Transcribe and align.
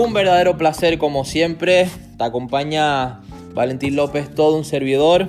Un 0.00 0.14
verdadero 0.14 0.56
placer 0.56 0.96
como 0.96 1.26
siempre. 1.26 1.86
Te 2.16 2.24
acompaña 2.24 3.20
Valentín 3.52 3.96
López, 3.96 4.34
todo 4.34 4.56
un 4.56 4.64
servidor. 4.64 5.28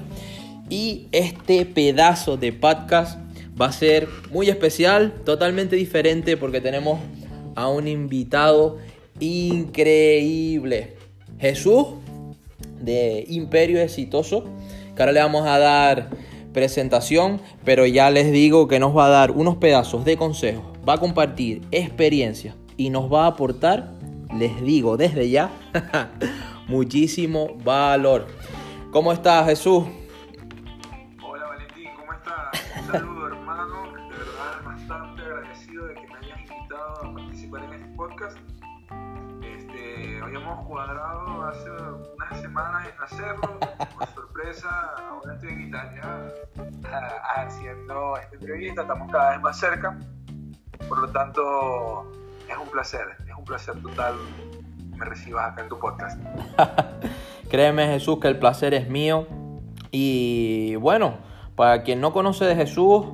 Y 0.69 1.09
este 1.11 1.65
pedazo 1.65 2.37
de 2.37 2.53
podcast 2.53 3.19
va 3.61 3.65
a 3.65 3.73
ser 3.73 4.07
muy 4.31 4.47
especial, 4.47 5.13
totalmente 5.25 5.75
diferente 5.75 6.37
porque 6.37 6.61
tenemos 6.61 7.01
a 7.55 7.67
un 7.67 7.89
invitado 7.89 8.77
increíble. 9.19 10.95
Jesús 11.37 11.87
de 12.79 13.25
Imperio 13.27 13.81
Exitoso, 13.81 14.45
que 14.95 15.01
ahora 15.01 15.11
le 15.11 15.19
vamos 15.19 15.45
a 15.47 15.59
dar 15.59 16.11
presentación, 16.53 17.41
pero 17.65 17.85
ya 17.85 18.09
les 18.09 18.31
digo 18.31 18.69
que 18.69 18.79
nos 18.79 18.95
va 18.95 19.07
a 19.07 19.09
dar 19.09 19.31
unos 19.31 19.57
pedazos 19.57 20.05
de 20.05 20.15
consejos, 20.15 20.63
va 20.87 20.93
a 20.93 20.97
compartir 20.97 21.61
experiencia 21.71 22.55
y 22.77 22.89
nos 22.89 23.11
va 23.11 23.25
a 23.25 23.27
aportar, 23.27 23.91
les 24.33 24.61
digo 24.61 24.97
desde 24.97 25.29
ya, 25.29 25.51
muchísimo 26.67 27.55
valor. 27.63 28.27
¿Cómo 28.91 29.11
estás 29.11 29.45
Jesús? 29.45 29.85
Hola 31.23 31.47
Valentín, 31.47 31.89
¿cómo 31.95 32.13
estás? 32.13 32.79
Un 32.79 32.91
saludo 32.91 33.27
hermano, 33.33 33.91
de 33.91 34.17
verdad 34.17 34.63
bastante 34.65 35.21
agradecido 35.21 35.85
de 35.87 35.95
que 35.95 36.07
me 36.07 36.15
hayas 36.15 36.39
invitado 36.39 37.05
a 37.05 37.13
participar 37.13 37.63
en 37.63 37.73
este 37.73 37.95
podcast. 37.95 38.37
Este, 39.43 40.19
habíamos 40.21 40.67
cuadrado 40.67 41.43
hace 41.43 41.69
unas 41.69 42.41
semanas 42.41 42.87
en 42.87 43.03
hacerlo, 43.03 43.59
por 43.97 44.07
sorpresa, 44.13 44.91
ahora 45.09 45.35
estoy 45.35 45.49
en 45.49 45.67
Italia 45.67 46.33
haciendo 47.35 48.17
esta 48.17 48.35
entrevista, 48.35 48.81
estamos 48.81 49.11
cada 49.11 49.31
vez 49.31 49.41
más 49.41 49.59
cerca, 49.59 49.97
por 50.87 50.99
lo 50.99 51.07
tanto 51.09 52.11
es 52.49 52.57
un 52.57 52.67
placer, 52.69 53.17
un 53.41 53.45
placer 53.45 53.73
total 53.81 54.13
me 54.95 55.03
recibas 55.03 55.51
acá 55.51 55.63
en 55.63 55.69
tu 55.69 55.79
podcast. 55.79 56.21
Créeme 57.49 57.87
Jesús 57.87 58.19
que 58.19 58.27
el 58.27 58.37
placer 58.37 58.75
es 58.75 58.87
mío. 58.87 59.25
Y 59.89 60.75
bueno, 60.75 61.15
para 61.55 61.81
quien 61.81 61.99
no 62.01 62.13
conoce 62.13 62.45
de 62.45 62.55
Jesús, 62.55 63.07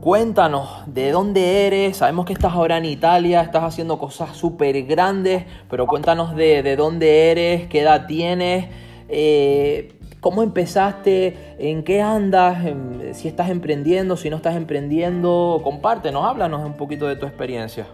cuéntanos 0.00 0.82
de 0.86 1.12
dónde 1.12 1.66
eres. 1.66 1.96
Sabemos 1.96 2.26
que 2.26 2.34
estás 2.34 2.52
ahora 2.52 2.76
en 2.76 2.84
Italia, 2.84 3.40
estás 3.40 3.64
haciendo 3.64 3.98
cosas 3.98 4.36
súper 4.36 4.82
grandes, 4.84 5.46
pero 5.70 5.86
cuéntanos 5.86 6.36
de, 6.36 6.62
de, 6.62 6.76
dónde 6.76 7.30
eres, 7.30 7.68
qué 7.68 7.80
edad 7.80 8.06
tienes. 8.06 8.68
Eh, 9.08 9.96
¿Cómo 10.20 10.42
empezaste? 10.42 11.56
¿En 11.58 11.82
qué 11.84 12.02
andas? 12.02 12.62
Si 13.14 13.28
estás 13.28 13.48
emprendiendo, 13.48 14.18
si 14.18 14.28
no 14.28 14.36
estás 14.36 14.56
emprendiendo, 14.56 15.62
compártenos, 15.64 16.26
háblanos 16.26 16.66
un 16.66 16.76
poquito 16.76 17.06
de 17.06 17.16
tu 17.16 17.24
experiencia. 17.24 17.86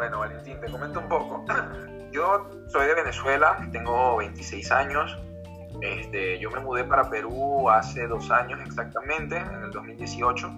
Bueno, 0.00 0.20
Valentín, 0.20 0.58
te 0.58 0.70
comento 0.70 0.98
un 0.98 1.10
poco. 1.10 1.44
Yo 2.10 2.48
soy 2.68 2.86
de 2.86 2.94
Venezuela, 2.94 3.68
tengo 3.70 4.16
26 4.16 4.72
años. 4.72 5.18
Este, 5.82 6.38
yo 6.38 6.50
me 6.50 6.60
mudé 6.60 6.84
para 6.84 7.10
Perú 7.10 7.68
hace 7.68 8.06
dos 8.06 8.30
años 8.30 8.60
exactamente, 8.64 9.36
en 9.36 9.64
el 9.64 9.70
2018, 9.70 10.50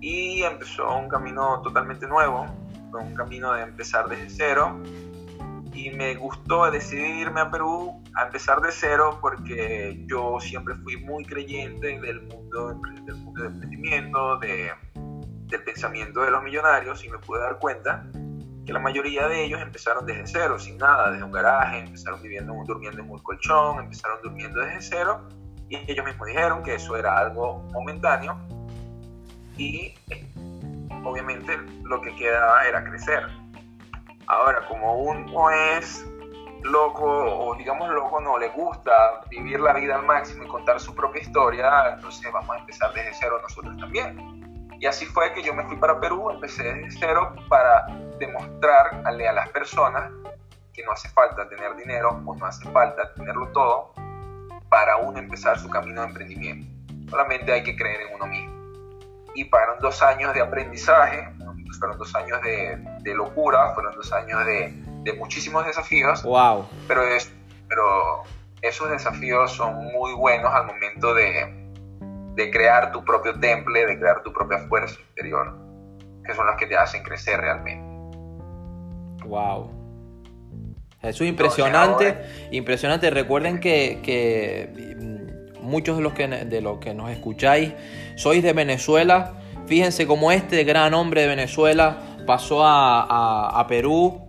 y 0.00 0.42
empezó 0.42 0.96
un 0.96 1.08
camino 1.08 1.60
totalmente 1.62 2.06
nuevo, 2.06 2.46
un 2.92 3.14
camino 3.16 3.52
de 3.52 3.64
empezar 3.64 4.08
desde 4.08 4.30
cero, 4.30 4.80
y 5.72 5.90
me 5.90 6.14
gustó 6.14 6.70
decidir 6.70 7.16
irme 7.16 7.40
a 7.40 7.50
Perú 7.50 8.00
a 8.14 8.26
empezar 8.26 8.60
de 8.60 8.70
cero 8.70 9.18
porque 9.20 10.04
yo 10.06 10.38
siempre 10.38 10.76
fui 10.76 10.96
muy 10.98 11.24
creyente 11.24 11.98
del 11.98 12.22
mundo, 12.22 12.68
del 13.04 13.16
mundo 13.16 13.42
del 13.42 13.52
emprendimiento, 13.54 14.38
de, 14.38 14.70
del 14.94 15.64
pensamiento 15.64 16.22
de 16.22 16.30
los 16.30 16.44
millonarios 16.44 17.04
y 17.04 17.08
me 17.08 17.18
pude 17.18 17.40
dar 17.40 17.58
cuenta 17.58 18.06
que 18.68 18.74
la 18.74 18.80
mayoría 18.80 19.26
de 19.28 19.46
ellos 19.46 19.62
empezaron 19.62 20.04
desde 20.04 20.26
cero, 20.26 20.58
sin 20.58 20.76
nada, 20.76 21.10
desde 21.10 21.24
un 21.24 21.32
garaje, 21.32 21.78
empezaron 21.78 22.20
viviendo, 22.20 22.52
durmiendo 22.66 23.00
en 23.00 23.10
un 23.10 23.18
colchón, 23.20 23.78
empezaron 23.78 24.18
durmiendo 24.22 24.60
desde 24.60 24.82
cero 24.82 25.26
y 25.70 25.76
ellos 25.90 26.04
mismos 26.04 26.26
dijeron 26.28 26.62
que 26.62 26.74
eso 26.74 26.94
era 26.94 27.16
algo 27.16 27.66
momentáneo 27.72 28.38
y 29.56 29.94
obviamente 31.02 31.56
lo 31.84 32.02
que 32.02 32.14
quedaba 32.14 32.62
era 32.66 32.84
crecer 32.84 33.26
Ahora, 34.26 34.66
como 34.68 34.96
uno 34.96 35.50
es 35.50 36.06
loco, 36.62 37.06
o 37.06 37.54
digamos 37.54 37.88
loco, 37.88 38.20
no 38.20 38.36
le 38.36 38.50
gusta 38.50 38.92
vivir 39.30 39.60
la 39.60 39.72
vida 39.72 39.96
al 39.96 40.04
máximo 40.04 40.44
y 40.44 40.46
contar 40.46 40.78
su 40.78 40.94
propia 40.94 41.22
historia, 41.22 41.94
entonces 41.94 42.30
vamos 42.30 42.54
a 42.54 42.58
empezar 42.58 42.92
desde 42.92 43.14
cero 43.18 43.38
nosotros 43.40 43.74
también. 43.78 44.37
Y 44.80 44.86
así 44.86 45.06
fue 45.06 45.32
que 45.32 45.42
yo 45.42 45.54
me 45.54 45.64
fui 45.64 45.76
para 45.76 45.98
Perú, 46.00 46.30
empecé 46.30 46.62
desde 46.62 46.90
cero 47.00 47.34
para 47.48 47.86
demostrarle 48.18 49.28
a 49.28 49.32
las 49.32 49.48
personas 49.48 50.10
que 50.72 50.84
no 50.84 50.92
hace 50.92 51.08
falta 51.08 51.48
tener 51.48 51.74
dinero 51.76 52.22
o 52.24 52.34
no 52.36 52.46
hace 52.46 52.68
falta 52.70 53.12
tenerlo 53.14 53.48
todo 53.48 53.92
para 54.68 54.96
uno 54.98 55.18
empezar 55.18 55.58
su 55.58 55.68
camino 55.68 56.02
de 56.02 56.08
emprendimiento. 56.08 56.70
Solamente 57.10 57.52
hay 57.52 57.64
que 57.64 57.74
creer 57.74 58.02
en 58.02 58.14
uno 58.14 58.26
mismo. 58.26 58.54
Y 59.34 59.44
fueron 59.44 59.78
dos 59.80 60.02
años 60.02 60.32
de 60.34 60.42
aprendizaje, 60.42 61.28
fueron 61.78 61.98
dos 61.98 62.14
años 62.14 62.40
de, 62.42 62.78
de 63.00 63.14
locura, 63.14 63.72
fueron 63.74 63.94
dos 63.94 64.12
años 64.12 64.44
de, 64.46 64.72
de, 65.02 65.12
muchísimos 65.14 65.66
desafíos. 65.66 66.22
Wow. 66.22 66.68
Pero, 66.86 67.02
es, 67.02 67.32
pero 67.68 68.22
esos 68.62 68.90
desafíos 68.90 69.52
son 69.52 69.74
muy 69.92 70.12
buenos 70.14 70.52
al 70.52 70.66
momento 70.66 71.14
de, 71.14 71.57
de 72.38 72.50
crear 72.50 72.90
tu 72.92 73.04
propio 73.04 73.38
temple, 73.38 73.84
de 73.84 73.98
crear 73.98 74.22
tu 74.22 74.32
propia 74.32 74.58
fuerza 74.68 74.98
interior, 75.10 75.54
que 76.24 76.34
son 76.34 76.46
las 76.46 76.56
que 76.56 76.66
te 76.66 76.76
hacen 76.76 77.02
crecer 77.02 77.38
realmente. 77.38 77.86
Wow. 79.26 79.70
Eso 81.02 81.24
es 81.24 81.30
impresionante, 81.30 82.16
impresionante. 82.50 83.10
Recuerden 83.10 83.60
que, 83.60 84.00
que 84.02 84.72
muchos 85.60 85.98
de 85.98 86.02
los 86.02 86.14
que, 86.14 86.26
de 86.26 86.60
los 86.60 86.78
que 86.78 86.94
nos 86.94 87.10
escucháis 87.10 87.74
sois 88.16 88.42
de 88.42 88.52
Venezuela 88.52 89.34
Fíjense 89.68 90.06
cómo 90.06 90.32
este 90.32 90.64
gran 90.64 90.94
hombre 90.94 91.20
de 91.20 91.26
Venezuela 91.26 91.98
pasó 92.26 92.60
a, 92.64 93.66
Perú, 93.68 94.22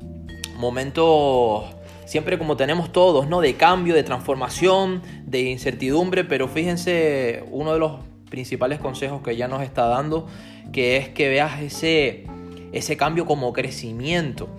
momentos 0.57 1.63
siempre 2.03 2.37
como 2.37 2.57
tenemos 2.57 2.91
todos, 2.91 3.25
¿no? 3.25 3.39
De 3.39 3.55
cambio, 3.55 3.95
de 3.95 4.03
transformación, 4.03 5.01
de 5.29 5.41
incertidumbre, 5.41 6.23
pero 6.23 6.47
fíjense 6.47 7.43
uno 7.51 7.73
de 7.73 7.79
los 7.79 7.99
principales 8.29 8.79
consejos 8.79 9.21
que 9.21 9.35
ya 9.35 9.47
nos 9.47 9.61
está 9.63 9.85
dando, 9.85 10.27
que 10.71 10.97
es 10.97 11.09
que 11.09 11.29
veas 11.29 11.61
ese, 11.61 12.25
ese 12.71 12.97
cambio 12.97 13.25
como 13.25 13.53
crecimiento. 13.53 14.49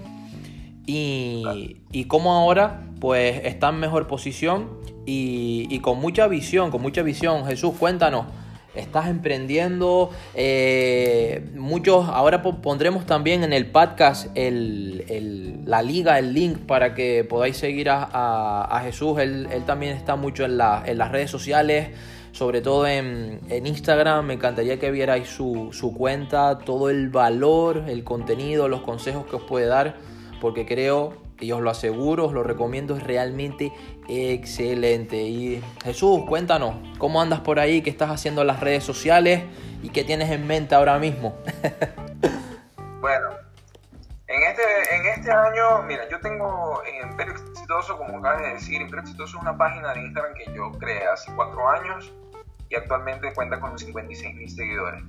Y, 0.86 1.76
y 1.92 2.04
cómo 2.04 2.32
ahora 2.32 2.86
pues 3.00 3.44
está 3.44 3.68
en 3.68 3.78
mejor 3.78 4.06
posición 4.06 4.70
y, 5.06 5.66
y 5.70 5.78
con 5.80 5.98
mucha 6.00 6.26
visión, 6.26 6.70
con 6.70 6.82
mucha 6.82 7.02
visión. 7.02 7.46
Jesús, 7.46 7.74
cuéntanos, 7.78 8.26
estás 8.74 9.08
emprendiendo. 9.08 10.10
Eh, 10.34 11.50
muchos, 11.56 12.08
ahora 12.08 12.42
pondremos 12.42 13.06
también 13.06 13.42
en 13.42 13.52
el 13.52 13.66
podcast 13.66 14.28
la 14.36 15.82
liga, 15.82 16.18
el 16.18 16.32
link 16.34 16.58
para 16.66 16.94
que 16.94 17.24
podáis 17.24 17.56
seguir 17.56 17.88
a, 17.90 18.80
Jesús. 18.84 19.18
Él, 19.18 19.48
también 19.66 19.96
está 19.96 20.16
mucho 20.16 20.44
en, 20.44 20.56
las 20.56 21.10
redes 21.10 21.30
sociales, 21.30 21.90
sobre 22.32 22.60
todo 22.60 22.86
en, 22.86 23.40
Instagram. 23.48 24.26
Me 24.26 24.34
encantaría 24.34 24.78
que 24.78 24.90
vierais 24.90 25.28
su, 25.28 25.70
su 25.72 25.94
cuenta, 25.94 26.58
todo 26.58 26.90
el 26.90 27.08
valor, 27.08 27.84
el 27.88 28.04
contenido, 28.04 28.68
los 28.68 28.82
consejos 28.82 29.26
que 29.26 29.36
os 29.36 29.42
puede 29.42 29.66
dar, 29.66 29.96
porque 30.40 30.66
creo 30.66 31.30
y 31.40 31.52
os 31.52 31.62
lo 31.62 31.70
aseguro, 31.70 32.26
os 32.26 32.32
lo 32.32 32.42
recomiendo, 32.42 32.96
es 32.96 33.02
realmente 33.02 33.72
excelente. 34.10 35.16
Y 35.16 35.62
Jesús, 35.84 36.24
cuéntanos, 36.26 36.74
¿cómo 36.98 37.22
andas 37.22 37.40
por 37.40 37.60
ahí? 37.60 37.82
¿Qué 37.82 37.90
estás 37.90 38.10
haciendo 38.10 38.40
en 38.40 38.48
las 38.48 38.60
redes 38.60 38.84
sociales? 38.84 39.44
¿Y 39.82 39.90
qué 39.90 40.04
tienes 40.04 40.30
en 40.30 40.46
mente 40.46 40.74
ahora 40.74 40.98
mismo? 40.98 41.38
bueno, 43.00 43.28
en 44.26 44.42
este, 44.42 44.62
en 44.94 45.06
este 45.06 45.32
año, 45.32 45.82
mira, 45.82 46.08
yo 46.08 46.20
tengo 46.20 46.82
en 46.84 47.10
Imperio 47.10 47.34
Exitoso, 47.34 47.96
como 47.96 48.18
acabas 48.18 48.42
de 48.42 48.48
decir, 48.54 48.80
Imperio 48.80 49.00
Exitoso 49.00 49.36
es 49.36 49.42
una 49.42 49.56
página 49.56 49.92
de 49.94 50.02
Instagram 50.02 50.34
que 50.34 50.52
yo 50.54 50.70
creé 50.78 51.06
hace 51.06 51.32
cuatro 51.34 51.68
años 51.68 52.12
y 52.68 52.76
actualmente 52.76 53.32
cuenta 53.34 53.58
con 53.58 53.78
56 53.78 54.34
mil 54.36 54.48
seguidores. 54.48 55.02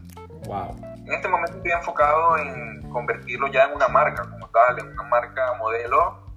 Wow. 0.45 0.75
En 1.05 1.13
este 1.13 1.27
momento 1.27 1.57
estoy 1.57 1.71
enfocado 1.71 2.37
en 2.37 2.89
convertirlo 2.89 3.47
ya 3.47 3.65
en 3.65 3.75
una 3.75 3.87
marca 3.87 4.27
como 4.29 4.47
tal, 4.49 4.79
en 4.79 4.87
una 4.87 5.03
marca 5.03 5.53
modelo, 5.59 6.30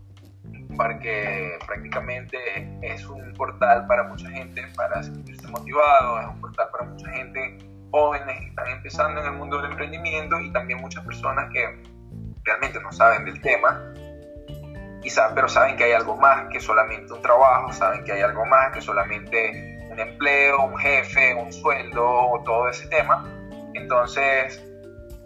porque 0.77 1.59
prácticamente 1.67 2.39
es 2.83 3.07
un 3.07 3.33
portal 3.35 3.87
para 3.87 4.05
mucha 4.05 4.29
gente 4.31 4.63
para 4.77 5.03
sentirse 5.03 5.47
motivado, 5.49 6.21
es 6.21 6.27
un 6.27 6.41
portal 6.41 6.69
para 6.73 6.85
mucha 6.85 7.11
gente 7.11 7.59
jóvenes 7.91 8.41
que 8.41 8.47
están 8.47 8.69
empezando 8.69 9.21
en 9.21 9.27
el 9.27 9.33
mundo 9.33 9.61
del 9.61 9.71
emprendimiento 9.71 10.41
y 10.41 10.53
también 10.53 10.81
muchas 10.81 11.05
personas 11.05 11.51
que 11.53 11.83
realmente 12.45 12.81
no 12.81 12.93
saben 12.93 13.25
del 13.25 13.41
tema, 13.41 13.95
y 15.05 15.11
saben, 15.11 15.35
pero 15.35 15.49
saben 15.49 15.77
que 15.77 15.85
hay 15.85 15.93
algo 15.93 16.17
más 16.17 16.49
que 16.51 16.59
solamente 16.59 17.13
un 17.13 17.21
trabajo, 17.21 17.73
saben 17.73 18.05
que 18.05 18.13
hay 18.13 18.23
algo 18.23 18.45
más 18.47 18.73
que 18.73 18.81
solamente 18.81 19.79
un 19.91 20.01
empleo, 20.01 20.65
un 20.65 20.79
jefe, 20.79 21.35
un 21.35 21.53
sueldo 21.53 22.43
todo 22.45 22.69
ese 22.69 22.89
tema. 22.89 23.23
Entonces, 23.75 24.65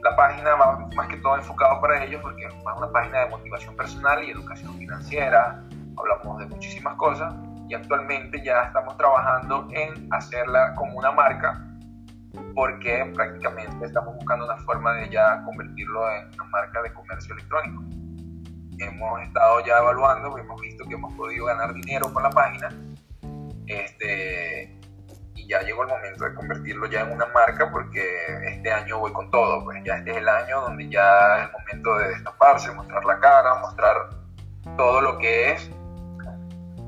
la 0.02 0.16
página 0.16 0.54
va 0.54 0.88
más 0.94 1.08
que 1.08 1.16
todo 1.18 1.36
enfocado 1.36 1.80
para 1.80 2.04
ellos 2.04 2.20
porque 2.22 2.44
es 2.44 2.54
una 2.64 2.90
página 2.90 3.20
de 3.20 3.30
motivación 3.30 3.76
personal 3.76 4.22
y 4.24 4.30
educación 4.30 4.76
financiera, 4.78 5.62
hablamos 5.96 6.38
de 6.38 6.46
muchísimas 6.46 6.94
cosas 6.96 7.34
y 7.68 7.74
actualmente 7.74 8.42
ya 8.42 8.62
estamos 8.62 8.96
trabajando 8.96 9.68
en 9.72 10.08
hacerla 10.12 10.74
como 10.74 10.98
una 10.98 11.10
marca 11.12 11.64
porque 12.54 13.10
prácticamente 13.14 13.86
estamos 13.86 14.14
buscando 14.14 14.44
una 14.44 14.56
forma 14.58 14.94
de 14.94 15.08
ya 15.10 15.42
convertirlo 15.44 16.10
en 16.12 16.32
una 16.34 16.44
marca 16.44 16.82
de 16.82 16.92
comercio 16.92 17.34
electrónico. 17.34 17.82
Hemos 18.78 19.22
estado 19.22 19.64
ya 19.64 19.78
evaluando, 19.78 20.38
hemos 20.38 20.60
visto 20.60 20.84
que 20.86 20.94
hemos 20.94 21.12
podido 21.14 21.46
ganar 21.46 21.74
dinero 21.74 22.12
con 22.12 22.22
la 22.22 22.30
página 22.30 22.68
este, 23.68 24.77
ya 25.48 25.62
llegó 25.62 25.82
el 25.82 25.88
momento 25.88 26.24
de 26.24 26.34
convertirlo 26.34 26.86
ya 26.86 27.00
en 27.00 27.12
una 27.12 27.26
marca 27.26 27.70
porque 27.72 28.02
este 28.44 28.70
año 28.70 28.98
voy 28.98 29.12
con 29.12 29.30
todo, 29.30 29.64
pues. 29.64 29.82
Ya 29.84 29.96
este 29.96 30.10
es 30.10 30.16
el 30.18 30.28
año 30.28 30.60
donde 30.60 30.88
ya 30.88 31.38
es 31.38 31.46
el 31.46 31.52
momento 31.52 31.96
de 31.96 32.08
destaparse, 32.10 32.70
mostrar 32.72 33.04
la 33.04 33.18
cara, 33.18 33.54
mostrar 33.56 34.10
todo 34.76 35.00
lo 35.00 35.18
que 35.18 35.52
es 35.52 35.70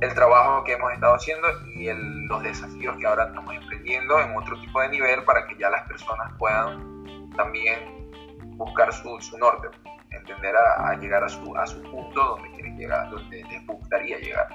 el 0.00 0.14
trabajo 0.14 0.64
que 0.64 0.72
hemos 0.72 0.92
estado 0.92 1.14
haciendo 1.14 1.48
y 1.74 1.90
los 2.28 2.42
desafíos 2.42 2.96
que 2.98 3.06
ahora 3.06 3.24
estamos 3.24 3.54
emprendiendo 3.54 4.20
en 4.20 4.36
otro 4.36 4.58
tipo 4.60 4.80
de 4.80 4.88
nivel 4.90 5.24
para 5.24 5.46
que 5.46 5.56
ya 5.58 5.68
las 5.70 5.86
personas 5.88 6.32
puedan 6.38 7.32
también 7.36 8.10
buscar 8.56 8.92
su, 8.92 9.20
su 9.20 9.38
norte, 9.38 9.68
entender 10.10 10.54
a, 10.56 10.94
llegar 10.96 11.24
a 11.24 11.28
su, 11.28 11.56
a 11.56 11.66
su 11.66 11.82
punto 11.82 12.20
donde 12.20 12.50
quieren 12.52 12.76
llegar, 12.78 13.10
donde 13.10 13.42
les 13.44 13.66
gustaría 13.66 14.18
llegar, 14.18 14.48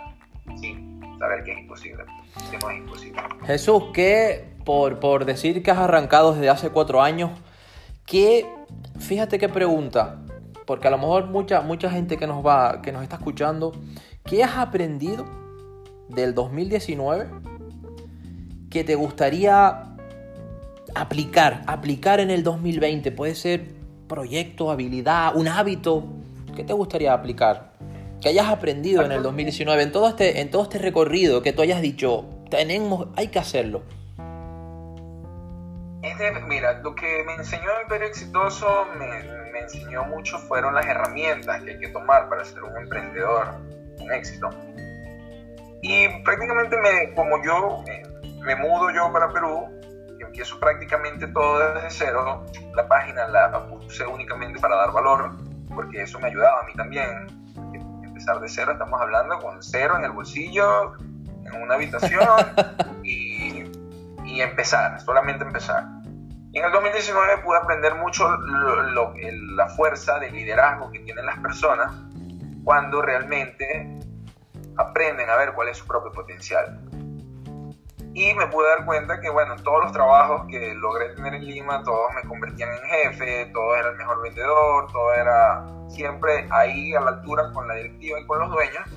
saber 1.19 1.44
que 1.44 1.52
es 1.54 1.60
imposible. 1.60 2.04
Jesús, 3.46 3.84
que 3.94 4.56
por, 4.63 5.00
por 5.00 5.25
decir 5.25 5.63
que 5.63 5.72
has 5.72 5.78
arrancado 5.78 6.34
desde 6.34 6.50
hace 6.50 6.69
cuatro 6.69 7.02
años, 7.02 7.31
que, 8.06 8.46
fíjate 9.00 9.40
qué 9.40 9.50
pregunta, 9.50 10.22
porque 10.66 10.88
a 10.88 10.92
lo 10.92 10.98
mejor 10.98 11.28
mucha, 11.28 11.62
mucha 11.62 11.90
gente 11.90 12.18
que 12.18 12.28
nos, 12.28 12.46
va, 12.46 12.81
que 12.81 12.92
nos 12.92 13.04
está 13.04 13.18
escuchando 13.18 13.72
¿Qué 14.25 14.44
has 14.44 14.57
aprendido 14.57 15.24
del 16.10 16.34
2019 16.34 17.28
que 18.72 18.84
te 18.84 18.96
gustaría 18.96 19.84
aplicar, 20.96 21.62
aplicar 21.68 22.19
en 22.19 22.31
el 22.31 22.42
2020? 22.42 23.12
Puede 23.12 23.36
ser 23.36 23.68
proyecto, 24.08 24.72
habilidad, 24.72 25.36
un 25.36 25.48
hábito. 25.48 26.06
¿Qué 26.56 26.63
te 26.63 26.74
gustaría 26.74 27.13
aplicar? 27.13 27.75
Que 28.25 28.30
hayas 28.30 28.50
aprendido 28.50 29.06
en 29.06 29.12
el 29.12 29.22
2019, 29.22 29.83
en 29.83 29.92
todo 29.92 30.10
este, 30.10 30.42
en 30.42 30.50
todo 30.50 30.63
este 30.63 30.80
recorrido, 30.80 31.44
que 31.44 31.54
tú 31.54 31.62
hayas 31.62 31.80
dicho, 31.80 32.25
tenemos, 32.50 33.10
hay 33.16 33.27
que 33.27 33.38
hacerlo. 33.38 33.83
mira, 36.48 36.74
lo 36.80 36.95
que 36.95 37.24
me 37.24 37.36
enseñó 37.36 37.69
Imperio 37.83 38.07
Exitoso 38.07 38.88
me, 38.98 39.22
me 39.51 39.60
enseñó 39.60 40.06
mucho 40.06 40.39
fueron 40.39 40.74
las 40.74 40.88
herramientas 40.88 41.62
que 41.62 41.74
hay 41.74 41.77
que 41.77 41.89
tomar 41.89 42.27
para 42.27 42.44
ser 42.44 42.63
un 42.63 42.75
emprendedor 42.75 43.60
éxito. 44.12 44.50
Y 45.83 46.07
prácticamente 46.24 46.77
me, 46.77 47.13
como 47.13 47.44
yo 47.45 47.83
me 48.42 48.56
mudo 48.56 48.89
yo 48.89 49.13
para 49.13 49.31
Perú, 49.31 49.68
empiezo 50.19 50.60
prácticamente 50.60 51.27
todo 51.27 51.60
desde 51.60 51.92
cero, 51.92 52.44
la 52.74 52.88
página 52.88 53.27
la 53.27 53.68
puse 53.68 54.04
únicamente 54.04 54.60
para 54.60 54.77
dar 54.77 54.92
valor, 54.92 55.30
porque 55.75 56.01
eso 56.01 56.19
me 56.19 56.30
ayudaba 56.30 56.62
a 56.62 56.63
mí 56.63 56.74
también. 56.74 57.44
Empezar 58.25 58.42
de 58.42 58.50
cero, 58.50 58.72
estamos 58.72 59.00
hablando 59.00 59.38
con 59.38 59.62
cero 59.62 59.98
en 60.00 60.04
el 60.04 60.10
bolsillo, 60.10 60.95
en 60.98 61.62
una 61.62 61.75
habitación 61.75 62.27
y, 63.04 63.66
y 64.24 64.42
empezar, 64.42 65.00
solamente 65.00 65.44
empezar. 65.44 65.86
Y 66.51 66.57
en 66.57 66.66
el 66.66 66.72
2019 66.72 67.44
pude 67.44 67.60
aprender 67.60 67.94
mucho 67.94 68.27
lo, 68.27 69.13
la 69.13 69.68
fuerza 69.68 70.18
de 70.18 70.31
liderazgo 70.31 70.92
que 70.92 71.01
tienen 71.01 71.24
las 71.24 71.38
personas 71.38 71.94
cuando 72.63 73.00
realmente 73.04 74.00
aprenden 74.75 75.30
a 75.30 75.36
ver 75.36 75.54
cuál 75.54 75.68
es 75.68 75.77
su 75.77 75.86
propio 75.86 76.12
potencial. 76.12 76.85
Y 78.15 78.33
me 78.33 78.47
pude 78.47 78.69
dar 78.69 78.85
cuenta 78.85 79.19
que, 79.19 79.29
bueno, 79.29 79.57
todos 79.57 79.83
los 79.83 79.91
trabajos 79.91 80.47
que 80.50 80.73
logré 80.75 81.09
tener 81.15 81.33
en 81.33 81.45
Lima, 81.45 81.83
todos 81.83 82.13
me 82.15 82.25
convertían 82.29 82.69
en 82.71 82.79
jefe, 82.79 83.51
todo 83.53 83.75
era 83.75 83.89
el 83.89 83.97
mejor 83.97 84.21
vendedor, 84.21 84.89
todo 84.89 85.13
era 85.13 85.65
siempre 85.89 86.47
ahí 86.50 86.95
a 86.95 87.01
la 87.01 87.09
altura 87.09 87.51
con 87.51 87.67
la 87.67 87.73
directiva 87.73 88.17
y 88.17 88.25
con 88.25 88.39
los 88.39 88.51
dueños. 88.51 88.89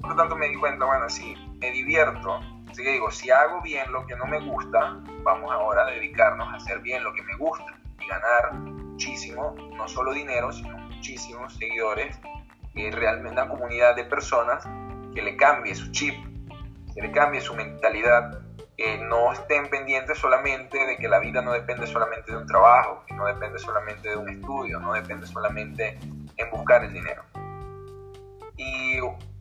Por 0.00 0.10
lo 0.10 0.16
tanto 0.16 0.34
me 0.34 0.48
di 0.48 0.56
cuenta, 0.56 0.84
bueno, 0.84 1.08
si 1.08 1.36
me 1.60 1.70
divierto, 1.70 2.40
así 2.68 2.82
que 2.82 2.90
digo, 2.90 3.08
si 3.12 3.30
hago 3.30 3.62
bien 3.62 3.92
lo 3.92 4.04
que 4.04 4.16
no 4.16 4.26
me 4.26 4.40
gusta, 4.40 4.96
vamos 5.22 5.52
ahora 5.52 5.82
a 5.82 5.90
dedicarnos 5.92 6.48
a 6.48 6.56
hacer 6.56 6.80
bien 6.80 7.04
lo 7.04 7.12
que 7.12 7.22
me 7.22 7.36
gusta 7.36 7.72
y 8.00 8.06
ganar 8.08 8.52
muchísimo, 8.54 9.54
no 9.76 9.86
solo 9.86 10.12
dinero, 10.12 10.50
sino 10.50 10.76
muchísimos 10.76 11.54
seguidores 11.54 12.18
y 12.74 12.90
realmente 12.90 13.40
una 13.40 13.48
comunidad 13.48 13.94
de 13.94 14.06
personas 14.06 14.68
que 15.14 15.22
le 15.22 15.36
cambie 15.36 15.72
su 15.72 15.92
chip, 15.92 16.16
le 17.00 17.10
cambie 17.12 17.40
su 17.40 17.54
mentalidad, 17.54 18.40
que 18.76 18.98
no 18.98 19.32
estén 19.32 19.68
pendientes 19.68 20.18
solamente 20.18 20.78
de 20.86 20.96
que 20.96 21.08
la 21.08 21.18
vida 21.18 21.42
no 21.42 21.52
depende 21.52 21.86
solamente 21.86 22.32
de 22.32 22.38
un 22.38 22.46
trabajo, 22.46 23.04
que 23.06 23.14
no 23.14 23.26
depende 23.26 23.58
solamente 23.58 24.08
de 24.08 24.16
un 24.16 24.28
estudio, 24.28 24.80
no 24.80 24.92
depende 24.92 25.26
solamente 25.26 25.98
en 26.36 26.50
buscar 26.50 26.84
el 26.84 26.92
dinero. 26.92 27.22
Y 28.56 28.98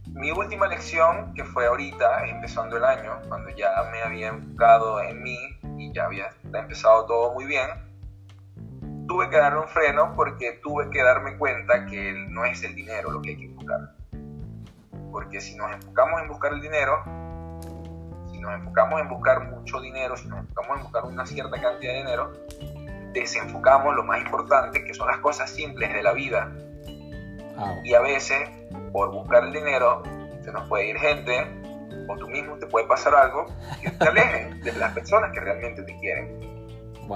mi 0.08 0.32
última 0.32 0.68
lección, 0.68 1.34
que 1.34 1.44
fue 1.44 1.68
ahorita, 1.68 2.26
empezando 2.28 2.78
el 2.78 2.84
año, 2.84 3.22
cuando 3.28 3.50
ya 3.52 3.70
me 3.92 4.02
había 4.02 4.30
enfocado 4.30 5.02
en 5.02 5.22
mí 5.24 5.38
y 5.78 5.94
ya 5.94 6.06
había 6.06 6.30
empezado 6.54 7.06
todo 7.06 7.34
muy 7.34 7.46
bien, 7.46 7.70
tuve 9.08 9.30
que 9.30 9.38
darle 9.38 9.60
un 9.60 9.68
freno 9.70 10.14
porque 10.16 10.60
tuve 10.62 10.90
que 10.90 11.02
darme 11.02 11.38
cuenta 11.38 11.86
que 11.86 12.14
no 12.30 12.46
es 12.46 12.64
el 12.64 12.76
dinero 12.76 13.12
lo 13.12 13.22
que 13.22 13.30
hay 13.32 13.38
que 13.38 13.48
buscar 13.48 14.00
porque 15.12 15.42
si 15.42 15.56
nos 15.56 15.72
enfocamos 15.72 16.22
en 16.22 16.28
buscar 16.28 16.54
el 16.54 16.62
dinero, 16.62 17.04
si 18.40 18.44
nos 18.44 18.54
enfocamos 18.54 19.02
en 19.02 19.10
buscar 19.10 19.52
mucho 19.52 19.82
dinero, 19.82 20.16
si 20.16 20.30
nos 20.30 20.40
enfocamos 20.40 20.78
en 20.78 20.84
buscar 20.84 21.04
una 21.04 21.26
cierta 21.26 21.60
cantidad 21.60 21.92
de 21.92 21.98
dinero, 21.98 22.32
desenfocamos 23.12 23.94
lo 23.96 24.04
más 24.06 24.22
importante, 24.22 24.86
que 24.86 24.94
son 24.94 25.08
las 25.08 25.18
cosas 25.18 25.50
simples 25.50 25.92
de 25.94 26.02
la 26.02 26.14
vida. 26.14 26.50
Ah. 27.58 27.76
Y 27.84 27.94
a 27.94 28.00
veces, 28.00 28.50
por 28.94 29.12
buscar 29.12 29.44
el 29.44 29.52
dinero, 29.52 30.04
se 30.42 30.54
nos 30.54 30.70
puede 30.70 30.88
ir 30.88 30.98
gente, 30.98 31.36
o 32.08 32.16
tú 32.16 32.30
mismo 32.30 32.56
te 32.58 32.68
puede 32.68 32.88
pasar 32.88 33.14
algo 33.14 33.46
que 33.82 33.92
te 33.92 34.08
aleje 34.08 34.54
de 34.64 34.72
las 34.74 34.94
personas 34.94 35.34
que 35.34 35.42
realmente 35.42 35.84
te 35.84 35.98
quieren. 35.98 36.40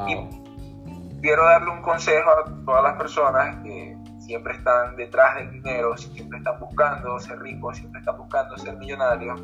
Y 0.08 1.22
quiero 1.22 1.46
darle 1.46 1.70
un 1.70 1.82
consejo 1.82 2.30
a 2.32 2.66
todas 2.66 2.84
las 2.84 2.98
personas 2.98 3.64
que 3.64 3.96
siempre 4.20 4.54
están 4.54 4.98
detrás 4.98 5.36
del 5.36 5.52
dinero, 5.52 5.96
siempre 5.96 6.40
están 6.40 6.60
buscando 6.60 7.18
ser 7.20 7.40
ricos, 7.40 7.78
siempre 7.78 8.00
están 8.00 8.18
buscando 8.18 8.58
ser 8.58 8.76
millonarios, 8.76 9.40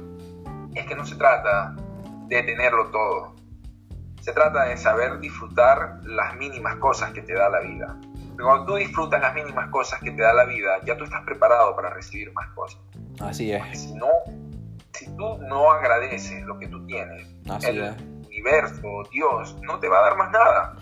es 0.76 0.86
que 0.86 0.96
no 0.96 1.06
se 1.06 1.16
trata 1.16 1.76
de 2.28 2.44
tenerlo 2.44 2.90
todo. 2.92 3.36
Se 4.22 4.34
trata 4.34 4.66
de 4.66 4.78
saber 4.78 5.20
disfrutar 5.20 6.00
las 6.04 6.36
mínimas 6.36 6.76
cosas 6.76 7.12
que 7.14 7.22
te 7.22 7.34
da 7.34 7.50
la 7.50 7.62
vida. 7.62 7.96
cuando 8.38 8.66
tú 8.66 8.76
disfrutas 8.76 9.22
las 9.22 9.34
mínimas 9.34 9.70
cosas 9.70 10.00
que 10.02 10.12
te 10.12 10.22
da 10.22 10.34
la 10.34 10.46
vida, 10.46 10.80
ya 10.86 10.98
tú 10.98 11.04
estás 11.04 11.24
preparado 11.24 11.76
para 11.76 11.90
recibir 11.90 12.32
más 12.34 12.50
cosas. 12.50 12.80
Así 13.20 13.52
es. 13.52 13.82
si 13.82 13.94
no, 13.96 14.08
si 14.94 15.06
tú 15.16 15.38
no 15.40 15.72
agradeces 15.72 16.44
lo 16.44 16.58
que 16.58 16.68
tú 16.68 16.86
tienes, 16.86 17.28
el 17.64 17.96
universo, 18.26 19.04
Dios, 19.12 19.58
no 19.62 19.80
te 19.80 19.90
va 19.90 20.00
a 20.00 20.04
dar 20.04 20.18
más 20.18 20.32
nada 20.32 20.76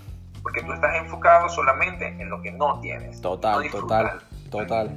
porque 0.48 0.62
tú 0.62 0.72
estás 0.72 0.96
enfocado 0.96 1.50
solamente 1.50 2.08
en 2.08 2.30
lo 2.30 2.42
que 2.42 2.52
no 2.52 2.80
tienes. 2.80 3.20
Total, 3.20 3.70
total, 3.70 4.22
total. 4.50 4.90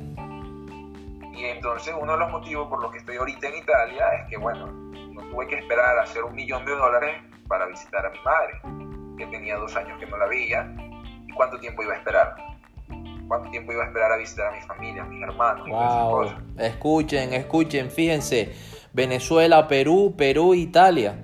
Y 1.40 1.46
entonces 1.46 1.94
uno 1.98 2.12
de 2.12 2.18
los 2.18 2.30
motivos 2.30 2.68
por 2.68 2.82
los 2.82 2.92
que 2.92 2.98
estoy 2.98 3.16
ahorita 3.16 3.48
en 3.48 3.56
Italia 3.56 4.04
es 4.20 4.28
que, 4.28 4.36
bueno, 4.36 4.66
no 4.66 5.22
tuve 5.30 5.46
que 5.48 5.56
esperar 5.56 5.98
a 5.98 6.02
hacer 6.02 6.22
un 6.22 6.34
millón 6.34 6.66
de 6.66 6.72
dólares 6.72 7.16
para 7.48 7.64
visitar 7.66 8.04
a 8.04 8.10
mi 8.10 8.18
madre, 8.18 9.16
que 9.16 9.26
tenía 9.28 9.56
dos 9.56 9.74
años 9.74 9.98
que 9.98 10.04
no 10.04 10.18
la 10.18 10.26
veía. 10.26 10.70
¿Y 11.26 11.32
cuánto 11.32 11.58
tiempo 11.58 11.82
iba 11.82 11.94
a 11.94 11.96
esperar? 11.96 12.36
¿Cuánto 13.26 13.50
tiempo 13.50 13.72
iba 13.72 13.84
a 13.84 13.86
esperar 13.86 14.12
a 14.12 14.16
visitar 14.18 14.52
a 14.52 14.56
mi 14.56 14.60
familia, 14.66 15.02
a 15.02 15.06
mis 15.06 15.22
hermanos? 15.22 15.66
Wow. 15.66 16.34
Escuchen, 16.58 17.32
escuchen, 17.32 17.90
fíjense. 17.90 18.52
Venezuela, 18.92 19.66
Perú, 19.66 20.14
Perú, 20.18 20.52
Italia. 20.52 21.14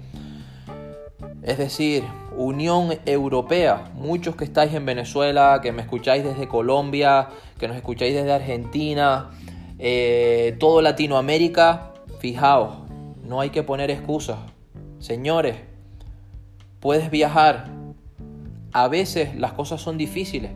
Es 1.43 1.59
decir, 1.59 2.05
Unión 2.33 2.99
Europea. 3.05 3.91
Muchos 3.93 4.35
que 4.35 4.45
estáis 4.45 4.73
en 4.73 4.87
Venezuela, 4.87 5.61
que 5.63 5.73
me 5.73 5.83
escucháis 5.83 6.25
desde 6.25 6.49
Colombia, 6.49 7.29
que 7.59 7.69
nos 7.69 7.77
escucháis 7.77 8.15
desde 8.15 8.33
Argentina, 8.33 9.31
eh, 9.79 10.57
todo 10.59 10.81
Latinoamérica, 10.81 11.93
fijaos, 12.19 12.79
no 13.25 13.41
hay 13.41 13.51
que 13.51 13.63
poner 13.63 13.91
excusas. 13.91 14.39
Señores, 14.99 15.57
puedes 16.81 17.11
viajar. 17.11 17.67
A 18.73 18.89
veces 18.89 19.35
las 19.37 19.53
cosas 19.53 19.81
son 19.81 19.97
difíciles, 19.97 20.51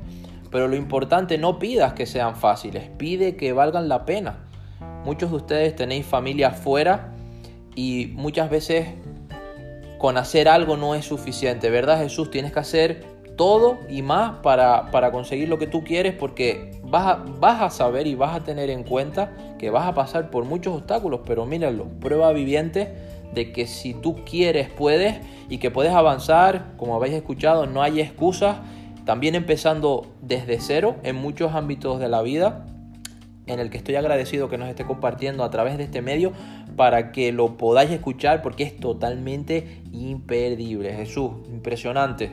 pero 0.50 0.68
lo 0.68 0.76
importante 0.76 1.38
no 1.38 1.58
pidas 1.58 1.94
que 1.94 2.06
sean 2.06 2.36
fáciles, 2.36 2.90
pide 2.98 3.36
que 3.36 3.52
valgan 3.52 3.88
la 3.88 4.04
pena. 4.04 4.40
Muchos 5.04 5.30
de 5.30 5.36
ustedes 5.36 5.76
tenéis 5.76 6.04
familia 6.04 6.48
afuera 6.48 7.14
y 7.74 8.12
muchas 8.14 8.50
veces 8.50 8.88
con 9.98 10.18
hacer 10.18 10.48
algo 10.48 10.76
no 10.76 10.94
es 10.94 11.06
suficiente, 11.06 11.70
¿verdad 11.70 11.98
Jesús? 11.98 12.30
Tienes 12.30 12.52
que 12.52 12.58
hacer 12.58 13.04
todo 13.36 13.78
y 13.88 14.02
más 14.02 14.38
para, 14.42 14.90
para 14.90 15.12
conseguir 15.12 15.48
lo 15.48 15.58
que 15.58 15.66
tú 15.66 15.82
quieres 15.82 16.14
porque 16.14 16.79
vas 16.90 17.06
a, 17.06 17.24
vas 17.38 17.62
a 17.62 17.70
saber 17.70 18.06
y 18.06 18.14
vas 18.14 18.34
a 18.36 18.44
tener 18.44 18.68
en 18.70 18.82
cuenta 18.82 19.32
que 19.58 19.70
vas 19.70 19.86
a 19.86 19.94
pasar 19.94 20.30
por 20.30 20.44
muchos 20.44 20.76
obstáculos, 20.76 21.20
pero 21.24 21.46
míralo, 21.46 21.86
prueba 22.00 22.32
viviente 22.32 22.92
de 23.32 23.52
que 23.52 23.66
si 23.66 23.94
tú 23.94 24.24
quieres 24.24 24.68
puedes 24.68 25.20
y 25.48 25.58
que 25.58 25.70
puedes 25.70 25.92
avanzar, 25.92 26.72
como 26.76 26.96
habéis 26.96 27.14
escuchado, 27.14 27.66
no 27.66 27.82
hay 27.82 28.00
excusas, 28.00 28.56
también 29.04 29.34
empezando 29.34 30.06
desde 30.20 30.60
cero 30.60 30.96
en 31.02 31.16
muchos 31.16 31.54
ámbitos 31.54 32.00
de 32.00 32.08
la 32.08 32.22
vida 32.22 32.66
en 33.46 33.58
el 33.58 33.70
que 33.70 33.78
estoy 33.78 33.96
agradecido 33.96 34.48
que 34.48 34.58
nos 34.58 34.68
esté 34.68 34.84
compartiendo 34.84 35.42
a 35.42 35.50
través 35.50 35.78
de 35.78 35.84
este 35.84 36.02
medio 36.02 36.32
para 36.76 37.10
que 37.10 37.32
lo 37.32 37.56
podáis 37.56 37.90
escuchar 37.90 38.42
porque 38.42 38.62
es 38.62 38.76
totalmente 38.76 39.82
imperdible. 39.92 40.92
Jesús, 40.94 41.32
impresionante. 41.48 42.30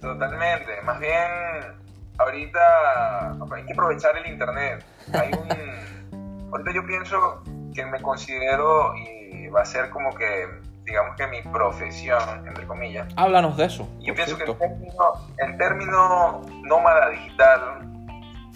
Totalmente, 0.00 0.82
más 0.84 1.00
bien 1.00 1.85
ahorita 2.18 3.32
hay 3.52 3.64
que 3.64 3.72
aprovechar 3.72 4.16
el 4.16 4.32
internet. 4.32 4.84
Hay 5.12 5.30
un 5.32 5.48
ahorita 6.52 6.72
yo 6.74 6.86
pienso 6.86 7.42
que 7.74 7.84
me 7.86 8.00
considero 8.00 8.94
y 8.96 9.48
va 9.48 9.62
a 9.62 9.64
ser 9.64 9.90
como 9.90 10.14
que 10.14 10.46
digamos 10.84 11.16
que 11.16 11.26
mi 11.26 11.42
profesión, 11.42 12.46
entre 12.46 12.66
comillas. 12.66 13.12
Háblanos 13.16 13.56
de 13.56 13.64
eso. 13.64 13.88
Yo 14.00 14.14
pienso 14.14 14.38
que 14.38 14.44
el 14.44 14.56
término, 14.56 14.94
el 15.38 15.58
término 15.58 16.42
nómada 16.62 17.10
digital 17.10 17.82